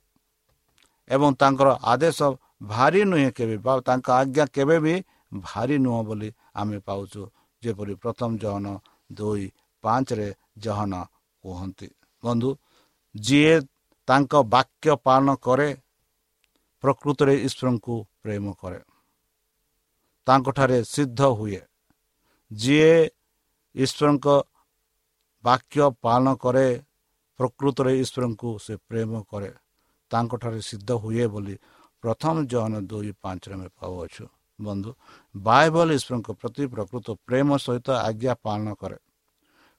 ଏବଂ 1.10 1.30
ତାଙ୍କର 1.42 1.70
ଆଦେଶ 1.92 2.20
ଭାରି 2.62 3.02
ନୁହେଁ 3.04 3.30
କେବେ। 3.32 3.56
ବା 3.58 3.74
ତାଙ୍କ 3.80 4.08
ଆଜ୍ଞା 4.12 4.46
କେବେ 4.56 4.78
ବି 4.80 4.96
ଭାରି 5.42 5.76
ନୁହଁ 5.78 6.02
ବୋଲି 6.04 6.30
ଆମେ 6.56 6.78
ପାଉଛୁ। 6.80 7.22
ଯେପରି 7.64 7.94
ପ୍ରଥମ 8.04 8.30
ଜହନ 8.38 8.66
ଦୁଇ 9.12 9.46
ପାଞ୍ଚରେ 9.84 10.28
ଜହନ 10.58 10.94
କୁହନ୍ତି। 11.44 11.88
ବନ୍ଧୁ 12.24 12.50
ଯିଏ 13.16 13.56
ତାଙ୍କ 14.08 14.34
ବାକ୍ୟ 14.56 14.90
ପାଳନ 15.06 15.28
କରେ 15.46 15.70
ପ୍ରକୃତରେ 16.84 17.34
ଈଶ୍ୱରଙ୍କୁ 17.48 17.96
ପ୍ରେମ 18.24 18.46
କରେ। 18.62 18.80
ତାଙ୍କଠାରେ 20.28 20.78
ସିଦ୍ଧ 20.84 21.22
ହୁଏ। 21.38 21.62
ଯିଏ 22.52 22.94
ଈଶ୍ୱରଙ୍କ 23.76 24.28
ବାକ୍ୟ 25.44 25.84
ପାଳନ 26.02 26.28
କରେ 26.36 26.68
ପ୍ରକୃତରେ 27.40 27.92
ଈଶ୍ୱରଙ୍କୁ 28.04 28.50
ସେ 28.60 28.74
ପ୍ରେମ 28.90 29.12
କରେ। 29.32 29.52
ତାଙ୍କଠାରେ 30.12 30.60
ସିଦ୍ଧ 30.62 30.90
ହୁଏ 31.04 31.26
ବୋଲି 31.28 31.56
ପ୍ରଥମ 32.04 32.36
ଜହନ 32.52 32.74
ଦୁଇ 32.90 33.12
ପାଞ୍ଚରେ 33.22 33.54
ଆମେ 33.58 33.68
ପାଉଅଛୁ। 33.80 34.26
ବନ୍ଧୁ 34.60 34.92
ବାଇବଲ 35.36 35.88
ଈଶ୍ୱରଙ୍କ 35.98 36.30
ପ୍ରତି 36.42 36.64
ପ୍ରକୃତ 36.74 37.08
ପ୍ରେମ 37.28 37.50
ସହିତ 37.58 37.88
ଆଜ୍ଞା 38.08 38.34
ପାଳନ 38.46 38.68
କରେ। 38.82 38.98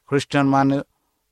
ଖ୍ରୀଷ୍ଟିଆନ 0.09 0.47
ମାନେ 0.55 0.77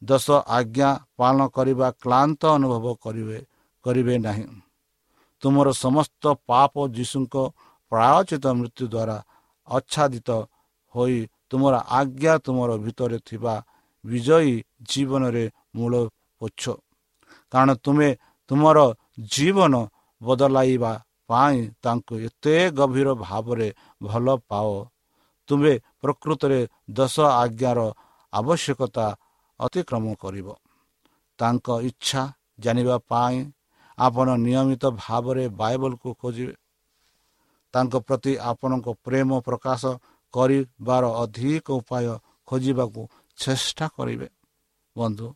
ଦଶ 0.02 0.26
ଆଜ୍ଞା 0.58 0.90
ପାଳନ 1.18 1.40
କରିବା 1.56 1.88
କ୍ଳାନ୍ତ 2.02 2.42
ଅନୁଭବ 2.56 2.84
କରିବେ 3.04 3.38
କରିବେ 3.84 4.14
ନାହିଁ। 4.26 4.46
ତୁମର 5.42 5.68
ସମସ୍ତ 5.84 6.24
ପାପ 6.50 6.74
ଯୀଶୁଙ୍କ 6.96 7.34
ପ୍ରାୟଚିତ 7.92 8.44
ମୃତ୍ୟୁ 8.58 8.84
ଦ୍ୱାରା 8.94 9.16
ଆଚ୍ଛାଦିତ 9.68 10.30
ହୋଇ 10.94 11.18
ତୁମର 11.50 11.74
ଆଜ୍ଞା 12.00 12.34
ତୁମର 12.44 12.70
ଭିତରେ 12.84 13.18
ଥିବା 13.28 13.54
ବିଜୟୀ 14.04 14.54
ଜୀବନରେ 14.90 15.44
ମୂଳ 15.76 15.92
ପୋଛ। 16.40 16.62
କାରଣ 17.52 17.70
ତୁମେ 17.84 18.08
ତୁମର 18.50 18.78
ଜୀବନ 19.34 19.74
ବଦଳାଇବା 20.22 20.92
ପାଇଁ 21.28 21.58
ତାଙ୍କୁ 21.82 22.14
ଏତେ 22.18 22.54
ଗଭୀର 22.70 23.08
ଭାବରେ 23.14 23.68
ଭଲ 24.02 24.26
ପାଅ। 24.48 24.72
ତୁମେ 25.48 25.74
ପ୍ରକୃତରେ 26.00 26.60
ଦଶ 26.90 27.16
ଆଜ୍ଞାର 27.42 27.78
ଆବଶ୍ୟକତା 28.32 29.06
ଅତିକ୍ରମ 29.60 30.04
କରିବ। 30.14 30.48
ତାଙ୍କ 31.38 31.68
ଇଚ୍ଛା 31.80 32.22
ଜାଣିବା 32.58 32.96
ପାଇଁ 33.08 33.36
ଆପଣ 33.98 34.28
ନିୟମିତ 34.36 34.84
ଭାବରେ 34.96 35.44
ବାଇବଲକୁ 35.48 36.08
ଖୋଜିବେ। 36.14 36.54
ତାଙ୍କ 37.74 37.94
ପ୍ରତି 37.98 38.32
ଆପଣଙ୍କ 38.50 38.86
ପ୍ରେମ 39.04 39.30
ପ୍ରକାଶ 39.40 39.82
କରିବାର 40.34 41.04
ଅଧିକ 41.22 41.66
ଉପାୟ 41.70 42.06
ଖୋଜିବାକୁ 42.48 43.00
ଚେଷ୍ଟା 43.38 43.86
କରିବେ। 43.88 44.28
ବନ୍ଧୁ 44.96 45.28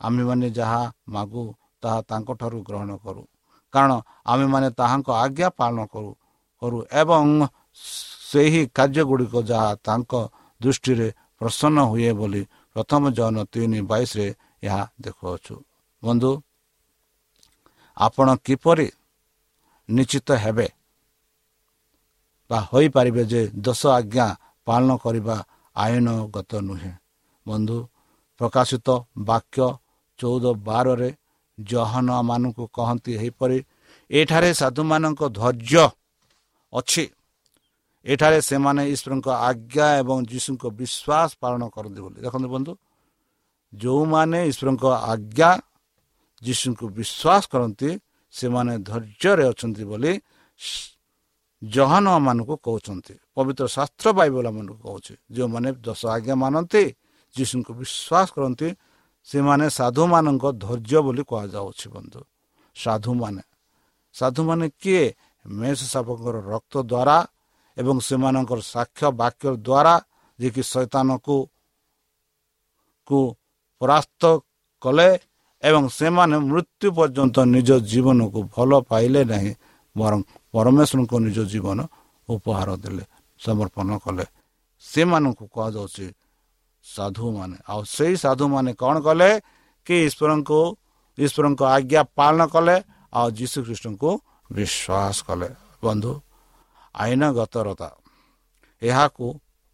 ଆମେମାନେ 0.00 0.48
ଯାହା 0.50 0.82
ମାଗୁ 1.08 1.44
ତାହା 1.82 2.00
ତାଙ୍କଠାରୁ 2.02 2.58
ଗ୍ରହଣ 2.62 2.90
କରୁ। 2.96 3.24
କାରଣ 3.74 3.92
ଆମେମାନେ 4.26 4.68
ତାହାଙ୍କ 4.78 5.08
ଆଜ୍ଞା 5.24 5.48
ପାଳନ 5.58 5.78
କରୁ 5.92 6.10
କରୁ 6.62 6.78
ଏବଂ 6.92 7.24
ସେହି 8.30 8.62
କାର୍ଯ୍ୟ 8.76 9.02
ଗୁଡ଼ିକ 9.10 9.34
ଯାହା 9.50 9.70
ତାଙ୍କ 9.86 10.12
ଦୃଷ୍ଟିରେ 10.60 11.08
ପ୍ରସନ୍ନ 11.40 11.78
ହୁଏ 11.90 12.12
ବୋଲି 12.12 12.42
ପ୍ରଥମ 12.76 13.02
ଜନ 13.10 13.36
ତିନି 13.52 13.80
ବାଇଶରେ 13.90 14.26
ଏହା 14.62 14.82
ଦେଖୁଅଛୁ। 15.00 15.54
ବନ୍ଧୁ 16.02 16.32
ଆପଣ 17.96 18.28
କିପରି 18.46 18.86
ନିଶ୍ଚିତ 19.88 20.28
ହେବେ 20.44 20.68
ବା 22.50 22.58
ହୋଇପାରିବେ 22.70 23.22
ଯେ 23.24 23.42
ଦଶ 23.64 23.80
ଆଜ୍ଞା 23.98 24.26
ପାଳନ 24.66 24.90
କରିବା 25.04 25.36
ଆଇନଗତ 25.76 26.52
ନୁହେଁ? 26.60 26.92
ବନ୍ଧୁ 27.46 27.78
ପ୍ରକାଶିତ 28.40 28.88
ବାକ୍ୟ 29.28 29.66
ଚଉଦ 30.18 30.44
ବାରରେ 30.64 31.10
ଜହନମାନଙ୍କୁ 31.70 32.64
କହନ୍ତି 32.76 33.10
ଏହିପରି 33.18 33.58
ଏଠାରେ 34.10 34.50
ସାଧୁମାନଙ୍କ 34.60 35.20
ଧୈର୍ଯ୍ୟ 35.40 35.84
ଅଛି। 36.72 37.04
ଏଠାରେ 38.06 38.38
ସେମାନେ 38.50 38.82
ଈଶ୍ୱରଙ୍କ 38.94 39.28
ଆଜ୍ଞା 39.48 39.86
ଏବଂ 40.02 40.16
ଯୀଶୁଙ୍କ 40.32 40.64
ବିଶ୍ୱାସ 40.80 41.30
ପାଳନ 41.42 41.62
କରନ୍ତି 41.74 42.00
ବୋଲି। 42.04 42.18
ଦେଖନ୍ତୁ 42.24 42.48
ବନ୍ଧୁ 42.54 42.72
ଯେଉଁମାନେ 43.72 44.38
ଈଶ୍ୱରଙ୍କ 44.50 44.84
ଆଜ୍ଞା 45.12 45.50
ଯୀଶୁଙ୍କୁ 46.42 46.86
ବିଶ୍ୱାସ 46.98 47.42
କରନ୍ତି 47.52 47.90
ସେମାନେ 48.34 48.72
ଧୈର୍ଯ୍ୟରେ 48.88 49.44
ଅଛନ୍ତି 49.52 49.84
ବୋଲି 49.90 50.12
ଜହାନ 51.62 52.06
ମାନଙ୍କୁ 52.26 52.54
କହୁଛନ୍ତି। 52.66 53.14
ପବିତ୍ର 53.36 53.64
ଶାସ୍ତ୍ର 53.76 54.06
ବାଇବଲ 54.18 54.46
ମାନଙ୍କୁ 54.56 54.76
କହୁଛି। 54.82 55.14
ଯେଉଁମାନେ 55.34 55.68
ଦଶ 55.86 56.00
ଆଜ୍ଞା 56.16 56.34
ମାନନ୍ତି 56.44 56.82
ଯୀଶୁଙ୍କୁ 57.34 57.72
ବିଶ୍ୱାସ 57.80 58.28
କରନ୍ତି 58.36 58.68
ସେମାନେ 59.28 59.66
ସାଧୁମାନଙ୍କ 59.78 60.44
ଧୈର୍ଯ୍ୟ 60.64 60.98
ବୋଲି 61.06 61.22
କୁହାଯାଉଛି 61.30 61.86
ବନ୍ଧୁ। 61.94 62.20
ସାଧୁମାନେ। 62.76 63.42
ସାଧୁମାନେ 64.14 64.66
କିଏ? 64.82 65.04
ମେଷ 65.44 65.80
ସାପଙ୍କର 65.92 66.36
ରକ୍ତ 66.52 66.74
ଦ୍ୱାରା 66.82 67.16
ଏବଂ 67.76 67.96
ସେମାନଙ୍କର 68.08 68.60
ସାକ୍ଷ୍ୟ 68.74 69.06
ବାକ୍ୟ 69.20 69.46
ଦ୍ୱାରା 69.58 69.94
ଯିଏକି 70.38 70.62
ଶୈତାନକୁ 70.72 71.36
ପରାସ୍ତ 73.80 74.22
କଲେ 74.82 75.08
ଏବଂ 75.62 75.84
ସେମାନେ 75.98 76.36
ମୃତ୍ୟୁ 76.50 76.86
ପର୍ଯ୍ୟନ୍ତ 76.96 77.36
ନିଜ 77.54 77.70
ଜୀବନକୁ 77.90 78.38
ଭଲ 78.54 78.70
ପାଇଲେ 78.90 79.22
ନାହିଁ 79.32 79.52
ବରଂ 79.96 80.20
ପରମେଶ୍ୱରଙ୍କୁ 80.54 81.16
ନିଜ 81.26 81.38
ଜୀବନ 81.52 81.78
ଉପହାର 82.28 82.68
ଦେଲେ 82.82 83.04
ସମର୍ପଣ 83.40 83.88
କଲେ। 84.04 84.24
ସେମାନଙ୍କୁ 84.84 85.44
କୁହାଯାଉଛି 85.54 86.06
ସାଧୁମାନେ। 86.84 87.56
ଆଉ 87.68 87.80
ସେଇ 87.96 88.14
ସାଧୁମାନେ 88.24 88.70
କ'ଣ 88.82 88.94
କଲେ 89.06 89.30
କି 89.86 89.96
ଈଶ୍ୱରଙ୍କୁ 90.08 90.60
ଈଶ୍ୱରଙ୍କ 91.18 91.60
ଆଜ୍ଞା 91.76 92.02
ପାଳନ 92.18 92.40
କଲେ 92.54 92.76
ଆଉ 93.12 93.28
ଯୀଶୁ 93.38 93.58
ଖ୍ରୀଷ୍ଟଙ୍କୁ 93.66 94.10
ବିଶ୍ୱାସ 94.50 95.16
କଲେ। 95.28 95.48
ବନ୍ଧୁ 95.84 96.12
ଆଇନଗତରତା 96.94 97.88
ଏହାକୁ 98.82 99.26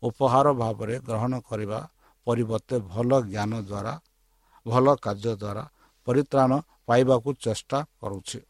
ଉପହାର 0.03 0.47
ଭାବରେ 0.62 0.94
ଗ୍ରହଣ 1.09 1.33
କରିବା 1.49 1.81
ପରିବର୍ତ୍ତେ 2.27 2.77
ଭଲ 2.92 3.11
ଜ୍ଞାନ 3.33 3.53
ଦ୍ୱାରା 3.68 3.94
ଭଲ 4.66 4.87
କାର୍ଯ୍ୟ 5.05 5.33
ଦ୍ୱାରା 5.42 5.64
ପରିତ୍ରାଣ 6.07 6.51
ପାଇବାକୁ 6.88 7.29
ଚେଷ୍ଟା 7.44 7.79
କରୁଛି। 8.01 8.40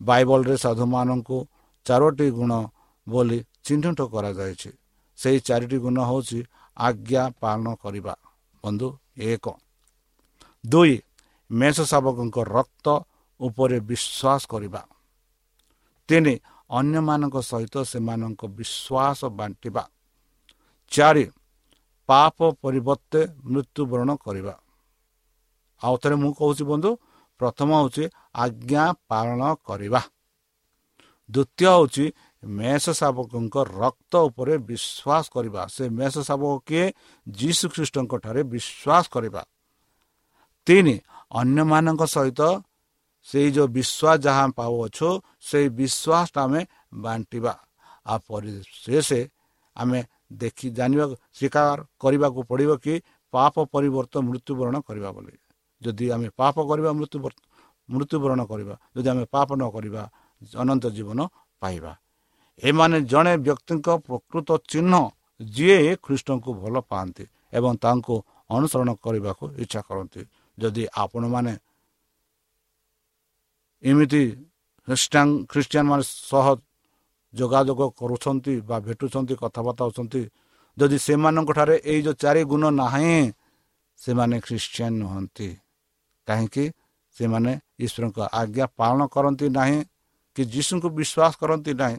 ବାଇବଲରେ 0.00 0.54
ସାଧୁମାନଙ୍କୁ 0.64 1.38
ଚାରୋଟି 1.86 2.28
ଗୁଣ 2.38 2.52
ବୋଲି 3.06 3.38
ଚିହ୍ନଟ 3.66 3.98
କରାଯାଇଛି। 4.14 4.70
ସେହି 5.18 5.38
ଚାରିଟି 5.48 5.78
ଗୁଣ 5.84 5.98
ହେଉଛି 6.10 6.38
ଆଜ୍ଞା 6.76 7.22
ପାଳନ 7.40 7.74
କରିବା। 7.74 8.14
ବନ୍ଧୁ 8.64 8.88
ଏକ 9.16 9.46
ଦୁଇ 10.66 11.02
ମେଷ 11.50 11.76
ଶାବକଙ୍କ 11.80 12.36
ରକ୍ତ 12.48 12.86
ଉପରେ 13.40 13.78
ବିଶ୍ୱାସ 13.80 14.42
କରିବା। 14.46 14.82
ତିନି 16.08 16.34
ଅନ୍ୟମାନଙ୍କ 16.70 17.36
ସହିତ 17.40 17.74
ସେମାନଙ୍କ 17.84 18.42
ବିଶ୍ୱାସ 18.46 19.20
ବାଣ୍ଟିବା। 19.38 19.84
ଚାରି 20.92 21.24
ପାପ 22.08 22.36
ପରିବର୍ତ୍ତେ 22.62 23.20
ମୃତ୍ୟୁବରଣ 23.44 24.10
କରିବା। 24.16 24.54
ଆଉ 25.82 25.96
ଥରେ 26.02 26.14
ମୁଁ 26.14 26.32
କହୁଛି 26.32 26.64
ବନ୍ଧୁ 26.64 26.90
ପ୍ରଥମ 27.40 27.68
ହେଉଛି 27.80 28.04
ଆଜ୍ଞା 28.34 28.84
ପାଳନ 29.08 29.42
କରିବା। 29.66 30.00
ଦ୍ୱିତୀୟ 31.30 31.66
ହେଉଛି 31.66 32.04
ମେଷ 32.58 32.84
ଶାବକଙ୍କ 32.90 33.56
ରକ୍ତ 33.82 34.12
ଉପରେ 34.28 34.54
ବିଶ୍ୱାସ 34.70 35.24
କରିବା। 35.34 35.62
ସେ 35.66 35.84
ମେଷ 35.88 36.14
ଶାବକ 36.28 36.52
କିଏ? 36.68 36.84
ଯୀଶୁ 37.26 37.64
ଖ୍ରୀଷ୍ଟଙ୍କ 37.74 38.12
ଠାରେ 38.24 38.42
ବିଶ୍ୱାସ 38.54 39.04
କରିବା। 39.14 39.42
ତିନି 40.66 40.94
ଅନ୍ୟମାନଙ୍କ 41.40 42.02
ସହିତ 42.14 42.40
ସେଇ 43.26 43.48
ଯେଉଁ 43.56 43.68
ବିଶ୍ୱାସ 43.76 44.16
ଯାହା 44.26 44.44
ପାଉଅଛୁ 44.58 45.08
ସେଇ 45.40 45.66
ବିଶ୍ୱାସଟା 45.78 46.40
ଆମେ 46.46 46.60
ବାଣ୍ଟିବା। 46.94 47.54
ଆଉ 48.06 48.18
ପରିଶେଷ 48.28 49.08
ଆମେ 49.76 50.00
ଦେଖି 50.32 50.66
ଜାଣିବା 50.70 51.04
ସ୍ୱୀକାର 51.36 51.78
କରିବାକୁ 52.02 52.40
ପଡ଼ିବ 52.50 52.70
କି 52.84 52.94
ପାପ 53.32 53.54
ପରିବର୍ତ୍ତ 53.74 54.14
ମୃତ୍ୟୁବରଣ 54.28 54.76
କରିବା 54.88 55.10
ବୋଲି। 55.16 55.34
ଯଦି 55.82 56.04
ଆମେ 56.14 56.28
ପାପ 56.40 56.56
କରିବା 56.70 56.90
ମୃତ୍ୟୁ 56.98 57.18
ମୃତ୍ୟୁବରଣ 57.88 58.40
କରିବା 58.50 58.74
ଯଦି 58.96 59.08
ଆମେ 59.12 59.24
ପାପ 59.34 59.48
ନ 59.60 59.64
କରିବା 59.74 60.02
ଅନନ୍ତ 60.54 60.84
ଜୀବନ 60.96 61.20
ପାଇବା। 61.62 61.92
ଏମାନେ 62.62 62.98
ଜଣେ 63.02 63.34
ବ୍ୟକ୍ତିଙ୍କ 63.46 63.88
ପ୍ରକୃତ 64.06 64.48
ଚିହ୍ନ 64.70 64.94
ଯିଏ 65.40 65.78
ଖ୍ରୀଷ୍ଟଙ୍କୁ 66.04 66.50
ଭଲ 66.62 66.74
ପାଆନ୍ତି 66.90 67.24
ଏବଂ 67.52 67.72
ତାଙ୍କୁ 67.84 68.14
ଅନୁସରଣ 68.50 68.90
କରିବାକୁ 69.04 69.44
ଇଚ୍ଛା 69.62 69.80
କରନ୍ତି। 69.88 70.20
ଯଦି 70.58 70.84
ଆପଣମାନେ 70.94 71.54
ଏମିତି 73.82 74.22
ଖ୍ରୀଷ୍ଟିଆନ 74.88 75.28
ଖ୍ରୀଷ୍ଟିଆନ 75.50 75.84
ମାନେ 75.90 76.04
ସହ 76.30 76.46
ଯୋଗାଯୋଗ 77.34 77.80
କରୁଛନ୍ତି 78.00 78.54
ବା 78.68 78.76
ଭେଟୁଛନ୍ତି 78.86 79.34
କଥାବାର୍ତ୍ତା 79.42 79.82
ହେଉଛନ୍ତି 79.86 80.22
ଯଦି 80.76 80.96
ସେମାନଙ୍କଠାରେ 81.06 81.76
ଏଇ 81.84 82.00
ଯେଉଁ 82.02 82.16
ଚାରି 82.22 82.42
ଗୁଣ 82.50 82.64
ନାହିଁ 82.80 83.16
ସେମାନେ 83.98 84.36
ଖ୍ରୀଷ୍ଟିଆନ 84.46 84.92
ନୁହନ୍ତି। 85.02 85.48
କାହିଁକି? 86.28 86.64
ସେମାନେ 87.16 87.52
ଈଶ୍ୱରଙ୍କ 87.84 88.18
ଆଜ୍ଞା 88.40 88.66
ପାଳନ 88.78 89.00
କରନ୍ତି 89.14 89.46
ନାହିଁ 89.58 89.78
କି 90.36 90.42
ଯୀଶୁଙ୍କୁ 90.44 90.88
ବିଶ୍ୱାସ 90.98 91.32
କରନ୍ତି 91.40 91.72
ନାହିଁ। 91.82 91.98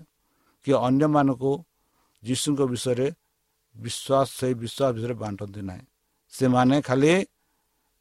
କି 0.65 0.71
ଅନ୍ୟମାନଙ୍କୁ 0.79 1.51
ଯୀଶୁଙ୍କ 2.23 2.61
ବିଷୟରେ 2.65 3.07
ବିଶ୍ୱାସ 3.75 4.27
ସେଇ 4.39 4.53
ବିଶ୍ୱାସ 4.55 4.89
ବିଷୟରେ 4.95 5.15
ବାଣ୍ଟନ୍ତି 5.21 5.61
ନାହିଁ 5.61 5.85
ସେମାନେ 6.33 6.75
ଖାଲି 6.81 7.11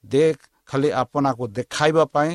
ଦେଖ 0.05 0.38
ଖାଲି 0.68 0.88
ଆପଣାକୁ 0.94 1.42
ଦେଖାଇବା 1.53 2.05
ପାଇଁ 2.14 2.33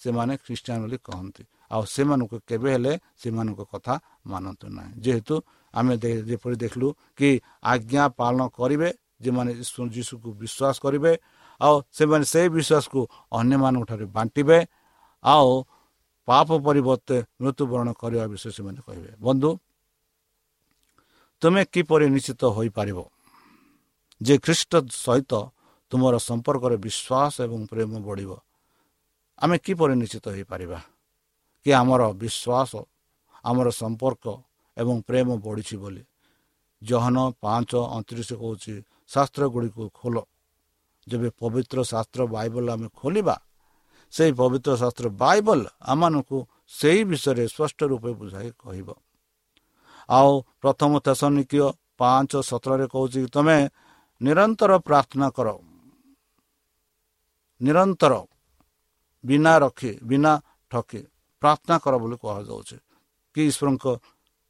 ସେମାନେ 0.00 0.32
ଖ୍ରୀଷ୍ଟିଆନ 0.44 0.78
ବୋଲି 0.82 0.98
କହନ୍ତି 1.02 1.42
ଆଉ 1.70 1.82
ସେମାନଙ୍କୁ 1.86 2.36
କେବେ 2.48 2.68
ହେଲେ 2.74 2.92
ସେମାନଙ୍କ 3.20 3.60
କଥା 3.64 3.94
ମାନନ୍ତୁ 4.26 4.66
ନାହିଁ 4.70 4.92
ଯେହେତୁ 5.04 5.34
ଆମେ 5.74 5.94
ଯେପରି 6.28 6.56
ଦେଖିଲୁ 6.62 6.88
କି 7.18 7.28
ଆଜ୍ଞା 7.64 8.04
ପାଳନ 8.18 8.40
କରିବେ 8.52 8.88
ଯେଉଁମାନେ 9.22 9.50
ଯୀଶୁକୁ 9.90 10.28
ବିଶ୍ୱାସ 10.36 10.76
କରିବେ 10.84 11.12
ଆଉ 11.60 11.74
ସେମାନେ 11.90 12.24
ସେଇ 12.24 12.48
ବିଶ୍ୱାସକୁ 12.56 13.00
ଅନ୍ୟମାନଙ୍କ 13.32 13.84
ଠାରେ 13.90 14.06
ବାଣ୍ଟିବେ 14.16 14.58
ଆଉ 15.24 15.50
ପାପ 16.28 16.48
ପରିବର୍ତ୍ତେ 16.60 17.16
ମୃତ୍ୟୁବରଣ 17.40 17.88
କରିବା 17.94 18.24
ବିଷୟ 18.32 18.50
ସେମାନେ 18.56 18.80
କହିବେ 18.86 19.10
ବନ୍ଧୁ 19.20 19.50
ତୁମେ 21.42 21.62
କିପରି 21.74 22.06
ନିଶ୍ଚିତ 22.14 22.42
ହୋଇପାରିବ? 22.56 22.98
ଯେ 24.20 24.34
ଖ୍ରୀଷ୍ଟ 24.38 24.72
ସହିତ 25.04 25.32
ତୁମର 25.92 26.14
ସମ୍ପର୍କରେ 26.28 26.76
ବିଶ୍ୱାସ 26.86 27.34
ଏବଂ 27.46 27.60
ପ୍ରେମ 27.70 27.90
ବଢ଼ିବ 28.06 28.30
ଆମେ 29.42 29.56
କିପରି 29.58 29.94
ନିଶ୍ଚିତ 30.02 30.26
ହୋଇପାରିବା? 30.34 30.78
କି 31.66 31.70
ଆମର 31.80 32.02
ବିଶ୍ୱାସ 32.22 32.72
ଆମର 33.44 33.68
ସମ୍ପର୍କ 33.82 34.26
ଏବଂ 34.76 34.96
ପ୍ରେମ 35.08 35.28
ବଢ଼ିଛି 35.46 35.76
ବୋଲି? 35.82 36.02
ଜହନ 36.82 37.16
ପାଞ୍ଚ 37.42 37.70
ଅଣତିରିଶ 37.94 38.30
କହୁଛି 38.42 38.74
ଶାସ୍ତ୍ର 39.12 39.42
ଗୁଡ଼ିକୁ 39.54 39.82
ଖୋଲ। 39.98 40.16
ଯେବେ 41.06 41.28
ପବିତ୍ର 41.40 41.78
ଶାସ୍ତ୍ର 41.82 42.20
ବାଇବଲ 42.34 42.66
ଆମେ 42.74 42.88
ଖୋଲିବା 43.00 43.36
ସେହି 44.12 44.32
ପବିତ୍ର 44.40 44.70
ଶାସ୍ତ୍ର 44.82 45.06
ବାଇବଲ 45.22 45.60
ଆମମାନଙ୍କୁ 45.82 46.38
ସେହି 46.78 47.02
ବିଷୟରେ 47.10 47.44
ସ୍ପଷ୍ଟ 47.54 47.78
ରୂପେ 47.90 48.10
ବୁଝାଇ 48.20 48.48
କହିବ। 48.62 48.88
ଆଉ 50.08 50.32
ପ୍ରଥମ 50.62 50.92
ତେସନିକୀୟ 51.06 51.66
ପାଞ୍ଚ 51.98 52.32
ସତରରେ 52.50 52.86
କହୁଛି 52.94 53.20
ତମେ 53.34 53.58
ନିରନ୍ତର 54.20 54.72
ପ୍ରାର୍ଥନା 54.86 55.26
କର। 55.36 55.48
ନିରନ୍ତର 57.60 58.12
ବିନା 59.24 59.52
ରଖି 59.62 59.92
ବିନା 60.02 60.32
ଠକି 60.72 61.00
ପ୍ରାର୍ଥନା 61.42 61.76
କର 61.84 61.94
ବୋଲି 62.02 62.16
କୁହାଯାଉଛି। 62.22 62.76
କି 63.34 63.40
ଈଶ୍ୱରଙ୍କ 63.50 63.86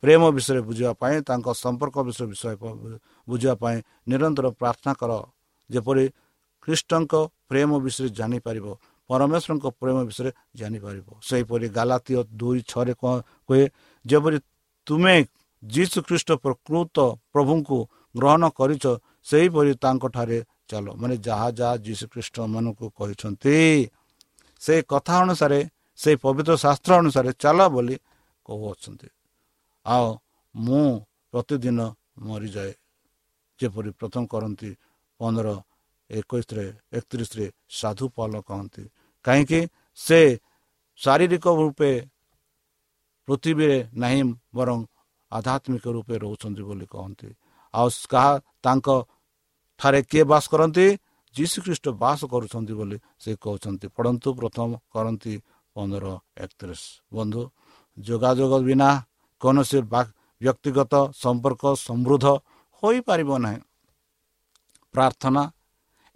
ପ୍ରେମ 0.03 0.23
ବିଷୟରେ 0.37 0.61
ବୁଝିବା 0.69 0.93
ପାଇଁ 1.03 1.17
ତାଙ୍କ 1.29 1.47
ସମ୍ପର୍କ 1.65 1.97
ବିଷୟ 2.09 2.25
ବିଷୟ 2.33 2.47
ବୁଝିବା 3.29 3.55
ପାଇଁ 3.63 3.77
ନିରନ୍ତର 4.09 4.47
ପ୍ରାର୍ଥନା 4.61 4.93
କର। 5.01 5.13
ଯେପରି 5.71 6.05
ଖ୍ରୀଷ୍ଟଙ୍କ 6.63 7.13
ପ୍ରେମ 7.49 7.71
ବିଷୟରେ 7.85 8.09
ଜାଣିପାରିବ 8.19 8.67
ପରମେଶ୍ୱରଙ୍କ 9.11 9.67
ପ୍ରେମ 9.81 9.97
ବିଷୟରେ 10.09 10.31
ଜାଣିପାରିବ। 10.59 11.09
ସେହିପରି 11.29 11.67
ଗାଲାତୀୟ 11.77 12.21
ଦୁଇ 12.41 12.59
ଛଅରେ 12.71 12.93
କୁହେ 13.01 13.65
ଯେପରି 14.05 14.39
ତୁମେ 14.87 15.17
ଯୀଶୁ 15.63 15.99
ଖ୍ରୀଷ୍ଟ 16.03 16.31
ପ୍ରକୃତ 16.45 16.97
ପ୍ରଭୁଙ୍କୁ 17.33 17.79
ଗ୍ରହଣ 18.17 18.43
କରିଛ 18.51 18.85
ସେହିପରି 19.25 19.73
ତାଙ୍କଠାରେ 19.75 20.39
ଚାଲ। 20.69 20.87
ମାନେ 21.01 21.15
ଯାହା 21.17 21.49
ଯାହା 21.51 21.75
ଯୀଶୁ 21.87 22.05
ଖ୍ରୀଷ୍ଟ 22.13 22.37
ମାନଙ୍କୁ 22.55 22.87
କହିଛନ୍ତି 22.91 23.57
ସେ 24.63 24.75
କଥା 24.83 25.15
ଅନୁସାରେ 25.25 25.61
ସେ 25.99 26.11
ପବିତ୍ର 26.17 26.53
ଶାସ୍ତ୍ର 26.65 26.93
ଅନୁସାରେ 27.03 27.31
ଚାଲ 27.43 27.59
ବୋଲି 27.69 27.97
କହୁଅଛନ୍ତି। 28.47 29.09
ଆଉ 29.87 30.09
ମୁଁ 30.55 30.85
ପ୍ରତିଦିନ 31.33 31.81
ମରିଯାଏ। 32.19 32.73
ଯେପରି 33.61 33.91
ପ୍ରଥମ 34.01 34.23
କରନ୍ତି 34.27 34.71
ପନ୍ଦର 35.21 35.49
ଏକୋଇଶରେ 36.11 36.67
ଏକତିରିଶରେ 36.93 37.47
ସାଧୁ 37.71 38.05
ପାଲ 38.17 38.33
କହନ୍ତି। 38.49 38.85
କାହିଁକି? 39.25 39.61
ସେ 39.99 40.21
ଶାରୀରିକ 41.01 41.47
ରୂପେ 41.61 41.91
ପୃଥିବୀରେ 43.29 43.79
ନାହିଁ 43.95 44.23
ବରଂ 44.55 44.79
ଆଧ୍ୟାତ୍ମିକ 45.33 45.85
ରୂପେ 45.97 46.15
ରହୁଛନ୍ତି 46.25 46.63
ବୋଲି 46.69 46.87
କହନ୍ତି। 46.95 47.29
ଆଉ 47.75 47.89
କାହା 48.13 48.33
ତାଙ୍କ 48.65 48.89
ଠାରେ 49.81 50.01
କିଏ 50.11 50.25
ବାସ 50.31 50.45
କରନ୍ତି? 50.53 50.87
ଯୀଶୁଖ୍ରୀଷ୍ଟ 51.35 51.87
ବାସ 52.03 52.21
କରୁଛନ୍ତି 52.33 52.73
ବୋଲି 52.79 52.97
ସେ 53.23 53.31
କହୁଛନ୍ତି। 53.45 53.87
ପଢ଼ନ୍ତୁ 53.97 54.29
ପ୍ରଥମ 54.39 54.69
କରନ୍ତି 54.95 55.35
ପନ୍ଦର 55.77 56.05
ଏକତିରିଶ। 56.45 56.83
ବନ୍ଧୁ 57.15 57.43
ଯୋଗାଯୋଗ 57.99 58.53
ବିନା 58.69 58.89
କୌଣସି 59.41 59.79
ବ୍ୟକ୍ତିଗତ 59.91 60.95
ସମ୍ପର୍କ 61.15 61.65
ସମୃଦ୍ଧ 61.87 62.27
ହୋଇପାରିବ 62.83 63.31
ନାହିଁ। 63.45 63.61
ପ୍ରାର୍ଥନା 64.95 65.43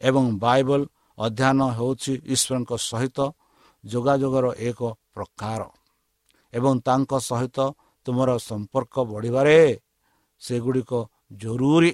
ଏବଂ 0.00 0.24
ବାଇବଲ 0.38 0.80
ଅଧ୍ୟୟନ 1.18 1.60
ହେଉଛି 1.78 2.12
ଈଶ୍ୱରଙ୍କ 2.34 2.72
ସହିତ 2.90 3.18
ଯୋଗାଯୋଗର 3.84 4.46
ଏକ 4.68 4.80
ପ୍ରକାର 5.14 5.60
ଏବଂ 6.52 6.74
ତାଙ୍କ 6.86 7.12
ସହିତ 7.30 7.58
ତୁମର 8.06 8.30
ସମ୍ପର୍କ 8.48 8.94
ବଢ଼ିବାରେ 9.10 9.58
ସେଗୁଡ଼ିକ 10.42 10.92
ଜରୁରୀ। 11.40 11.92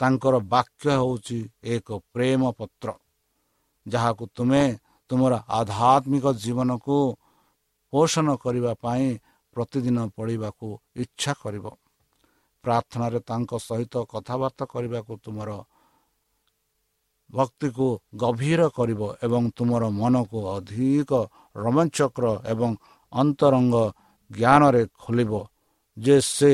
ତାଙ୍କର 0.00 0.34
ବାକ୍ୟ 0.54 0.84
ହେଉଛି 0.92 1.38
ଏକ 1.74 1.88
ପ୍ରେମ 2.12 2.42
ପତ୍ର 2.58 2.88
ଯାହାକୁ 3.86 4.24
ତୁମେ 4.36 4.62
ତୁମର 5.10 5.32
ଆଧ୍ୟାତ୍ମିକ 5.58 6.24
ଜୀବନକୁ 6.42 6.96
ପୋଷଣ 7.92 8.28
କରିବା 8.42 8.72
ପାଇଁ 8.84 9.06
ପ୍ରତିଦିନ 9.56 9.98
ପଢ଼ିବାକୁ 10.16 10.66
ଇଚ୍ଛା 11.02 11.32
କରିବ। 11.42 11.66
ପ୍ରାର୍ଥନାରେ 12.64 13.18
ତାଙ୍କ 13.28 13.50
ସହିତ 13.58 13.94
କଥାବାର୍ତ୍ତା 14.12 14.64
କରିବାକୁ 14.74 15.12
ତୁମର 15.24 15.50
ଭକ୍ତିକୁ 17.30 17.86
ଗଭୀର 18.22 18.60
କରିବ 18.76 19.00
ଏବଂ 19.24 19.42
ତୁମର 19.56 19.82
ମନକୁ 20.00 20.38
ଅଧିକ 20.56 21.10
ରୋମାଞ୍ଚକର 21.56 22.26
ଏବଂ 22.52 22.70
ଅନ୍ତରଙ୍ଗ 23.12 23.76
ଜ୍ଞାନରେ 24.32 24.82
ଖୋଲିବ 25.02 25.32
ଯେ 25.96 26.16
ସେ 26.28 26.52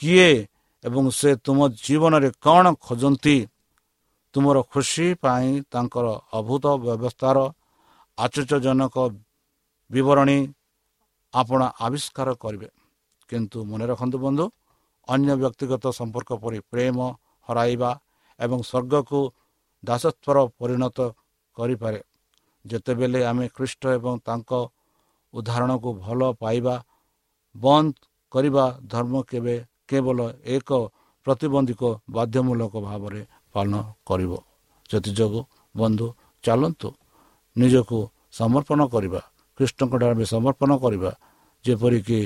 କିଏ 0.00 0.30
ଏବଂ 0.84 1.04
ସେ 1.10 1.30
ତୁମ 1.44 1.58
ଜୀବନରେ 1.84 2.30
କ'ଣ 2.44 2.64
ଖୋଜନ୍ତି? 2.86 3.36
ତୁମର 4.34 4.56
ଖୁସି 4.72 5.06
ପାଇଁ 5.22 5.50
ତାଙ୍କର 5.72 6.06
ଅଭୂତ 6.38 6.64
ବ୍ୟବସ୍ଥାର 6.84 7.38
ଆଶ୍ଚର୍ଯ୍ୟଜନକ 8.18 8.96
ବିବରଣୀ 9.90 10.38
ଆପଣ 11.34 11.60
ଆବିଷ୍କାର 11.86 12.28
କରିବେ। 12.42 12.68
କିନ୍ତୁ 13.30 13.58
ମନେ 13.70 13.84
ରଖନ୍ତୁ 13.90 14.16
ବନ୍ଧୁ 14.24 14.44
ଅନ୍ୟ 15.08 15.32
ବ୍ୟକ୍ତିଗତ 15.42 15.84
ସମ୍ପର୍କ 15.98 16.30
ପରି 16.42 16.58
ପ୍ରେମ 16.70 16.98
ହରାଇବା 17.48 17.90
ଏବଂ 18.40 18.58
ସ୍ୱର୍ଗକୁ 18.70 19.20
ଦାସତ୍ୱର 19.82 20.36
ପରିଣତ 20.58 20.98
କରିପାରେ। 21.56 22.00
ଯେତେବେଳେ 22.64 23.20
ଆମେ 23.30 23.46
ଖ୍ରୀଷ୍ଟ 23.56 23.82
ଏବଂ 23.98 24.14
ତାଙ୍କ 24.26 24.50
ଉଦାହରଣକୁ 25.34 25.88
ଭଲ 26.04 26.20
ପାଇବା 26.42 26.74
ବନ୍ଦ 27.64 27.92
କରିବା 28.32 28.64
ଧର୍ମ 28.92 29.14
କେବେ 29.30 29.56
କେବଳ 29.90 30.18
ଏକ 30.56 30.70
ପ୍ରତିବନ୍ଧିକ 31.26 31.82
ବାଧ୍ୟମୂଳକ 32.16 32.74
ଭାବରେ 32.88 33.22
ପାଳନ 33.54 33.74
କରିବ। 34.08 34.32
ସେଥିଯୋଗୁଁ 34.90 35.42
ବନ୍ଧୁ 35.74 36.06
ଚାଲନ୍ତୁ 36.44 36.88
ନିଜକୁ 37.56 37.98
ସମର୍ପଣ 38.38 38.80
କରିବା 38.94 39.20
ଖ୍ରୀଷ୍ଟଙ୍କଠାରେ 39.58 40.04
ଆମେ 40.12 40.24
ସମର୍ପଣ 40.34 40.70
କରିବା 40.84 41.10
ଯେପରିକି 41.64 42.20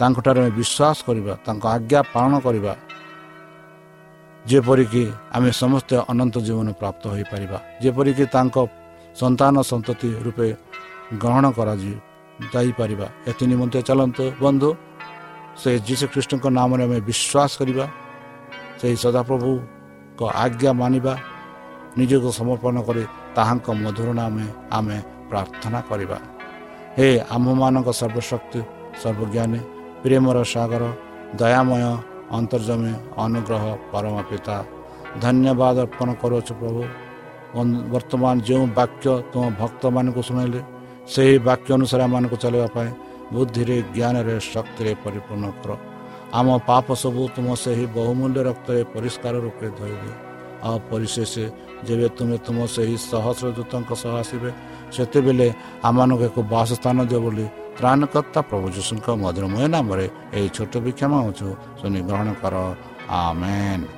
ତାଙ୍କଠାରେ 0.00 0.38
ଆମେ 0.42 0.52
ବିଶ୍ୱାସ 0.58 0.96
କରିବା 1.06 1.32
ତାଙ୍କ 1.46 1.64
ଆଜ୍ଞା 1.74 2.00
ପାଳନ 2.14 2.32
କରିବା 2.46 2.72
ଯେପରିକି 4.44 5.04
ଆମେ 5.36 5.50
ସମସ୍ତେ 5.62 5.94
ଅନନ୍ତ 6.12 6.36
ଜୀବନ 6.46 6.68
ପ୍ରାପ୍ତ 6.80 7.02
ହୋଇପାରିବା 7.12 7.58
ଯେପରିକି 7.82 8.24
ତାଙ୍କ 8.34 8.56
ସନ୍ତାନ 9.20 9.54
ସନ୍ତତି 9.70 10.08
ରୂପେ 10.24 10.48
ଗ୍ରହଣ 11.22 11.44
କରାଯାଇ 11.58 11.94
ଯାଇପାରିବା। 12.52 13.06
ଏଥି 13.30 13.44
ନିମନ୍ତେ 13.50 13.78
ଚାଲନ୍ତୁ। 13.88 14.24
ବନ୍ଧୁ 14.42 14.68
ସେ 15.60 15.70
ଯୀଶୁଖ୍ରୀଷ୍ଟଙ୍କ 15.88 16.44
ନାମରେ 16.58 16.82
ଆମେ 16.86 16.98
ବିଶ୍ୱାସ 17.08 17.50
କରିବା। 17.60 17.86
ସେହି 18.78 18.96
ସଦାପ୍ରଭୁଙ୍କ 19.04 20.20
ଆଜ୍ଞା 20.44 20.72
ମାନିବା। 20.80 21.14
ନିଜକୁ 21.98 22.28
ସମର୍ପଣ 22.40 22.76
କରି 22.88 23.02
ତାହାଙ୍କ 23.36 23.66
ମଧୁର 23.84 24.08
ନାମେ 24.20 24.44
ଆମେ 24.78 24.98
ପ୍ରାର୍ଥନା 25.30 25.78
କରିବା। 25.90 26.18
ହେ 26.96 27.08
ଆମ୍ଭମାନଙ୍କ 27.34 27.88
ସର୍ବଶକ୍ତି 28.00 28.60
ସର୍ବଜ୍ଞାନୀ 29.02 29.60
ପ୍ରେମର 30.02 30.36
ସାଗର 30.52 30.82
ଦୟାମୟ 31.40 31.82
ଅନ୍ତର୍ଜମୀ 32.38 32.92
ଅନୁଗ୍ରହ 33.24 33.64
ପରମ 33.92 34.16
ପିତା 34.28 34.56
ଧନ୍ୟବାଦ 35.22 35.76
ଅର୍ପଣ 35.86 36.08
କରୁଅଛୁ 36.22 36.52
ପ୍ରଭୁ। 36.60 36.82
ବର୍ତ୍ତମାନ 37.92 38.34
ଯେଉଁ 38.48 38.64
ବାକ୍ୟ 38.78 39.06
ତୁମ 39.32 39.44
ଭକ୍ତମାନଙ୍କୁ 39.60 40.20
ଶୁଣାଇଲେ 40.28 40.60
ସେହି 41.12 41.36
ବାକ୍ୟ 41.48 41.68
ଅନୁସାରେ 41.76 42.02
ଆମମାନଙ୍କୁ 42.08 42.36
ଚାଲିବା 42.44 42.68
ପାଇଁ 42.76 42.90
ବୁଦ୍ଧିରେ 43.34 43.76
ଜ୍ଞାନରେ 43.94 44.34
ଶକ୍ତିରେ 44.52 44.92
ପରିପୂର୍ଣ୍ଣ 45.04 45.46
କର। 45.60 45.70
ଆମ 46.38 46.48
ପାପ 46.68 46.86
ସବୁ 47.02 47.22
ତୁମ 47.36 47.46
ସେହି 47.64 47.84
ବହୁମୂଲ୍ୟ 47.98 48.40
ରକ୍ତରେ 48.48 48.80
ପରିଷ୍କାର 48.94 49.34
ରୂପେ 49.44 49.66
ଧରିଦିଅ 49.78 50.14
ଆଉ 50.66 50.76
ପରିଶେଷ 50.90 51.32
ଯେବେ 51.86 52.08
ତୁମେ 52.18 52.36
ତୁମ 52.46 52.58
ସେହି 52.74 52.96
ସହସ୍ର 53.10 53.46
ଦୂତଙ୍କ 53.56 53.90
ସହ 54.02 54.12
ଆସିବେ 54.22 54.50
ସେତେବେଳେ 54.94 55.48
ଆମମାନଙ୍କୁ 55.88 56.24
ଏକ 56.28 56.38
ବାସସ୍ଥାନ 56.54 56.96
ଦିଅ 57.10 57.20
ବୋଲି 57.24 57.46
ତ୍ରାଣକର୍ତ୍ତା 57.78 58.40
ପ୍ରଭୁ 58.50 58.66
ଯୀଶୁଙ୍କ 58.76 59.06
ମଧୁରମୟ 59.22 59.64
ନାମରେ 59.74 60.06
ଏହି 60.36 60.48
ଛୋଟ 60.56 60.72
ବିକ୍ଷମ 60.84 61.12
ହେଉଛୁ 61.24 61.48
ଶୁଣି 61.78 62.00
ଗ୍ରହଣ 62.08 62.28
କର। 62.42 62.54
ଆମେନ୍। 63.08 63.97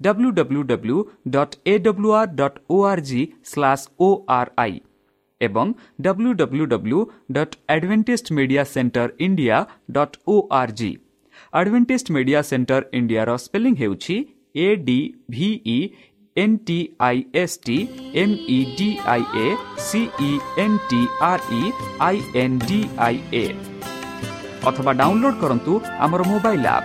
W 0.00 0.30
W 0.32 0.62
W 0.64 0.98
dot 1.30 1.56
A 1.66 1.74
W 1.78 2.12
R 2.12 2.34
dot 2.34 2.58
O 2.70 2.80
R 2.84 3.02
G 3.02 3.20
slash 3.44 3.84
O 4.00 4.10
R 4.30 4.52
I 4.58 4.76
ଏବଂ 5.40 5.72
W 6.00 6.32
W 6.34 6.66
W 6.66 7.00
dot 7.32 7.56
advantage 7.68 8.32
media 8.32 8.64
centre 8.66 9.08
India 9.20 9.64
dot 9.90 10.16
O 10.28 10.36
R 10.60 10.72
G 10.74 10.92
advantage 11.52 12.06
media 12.12 12.40
centre 12.42 12.82
ଇଣ୍ଡିଆର 12.94 13.36
ସ୍ପେଲିଂ 13.38 13.74
ହେଉଛି 13.76 14.16
A 14.56 14.68
D 14.84 14.98
V E 15.30 15.76
N 16.36 16.52
T 16.66 16.78
I 17.00 17.16
S 17.34 17.52
T 17.66 17.76
M 18.14 18.30
E 18.48 18.58
D 18.78 18.88
I 19.06 19.22
A 19.38 19.48
C E 19.86 20.30
N 20.58 20.72
T 20.90 21.00
R 21.22 21.38
E 21.52 21.62
I 22.00 22.16
N 22.36 22.52
D 22.68 22.80
I 22.98 23.14
A 23.34 23.44
অথবা 24.66 24.92
download 24.94 25.36
করন্তু 25.42 25.72
আমার 25.98 26.20
mobile 26.24 26.62
up 26.72 26.84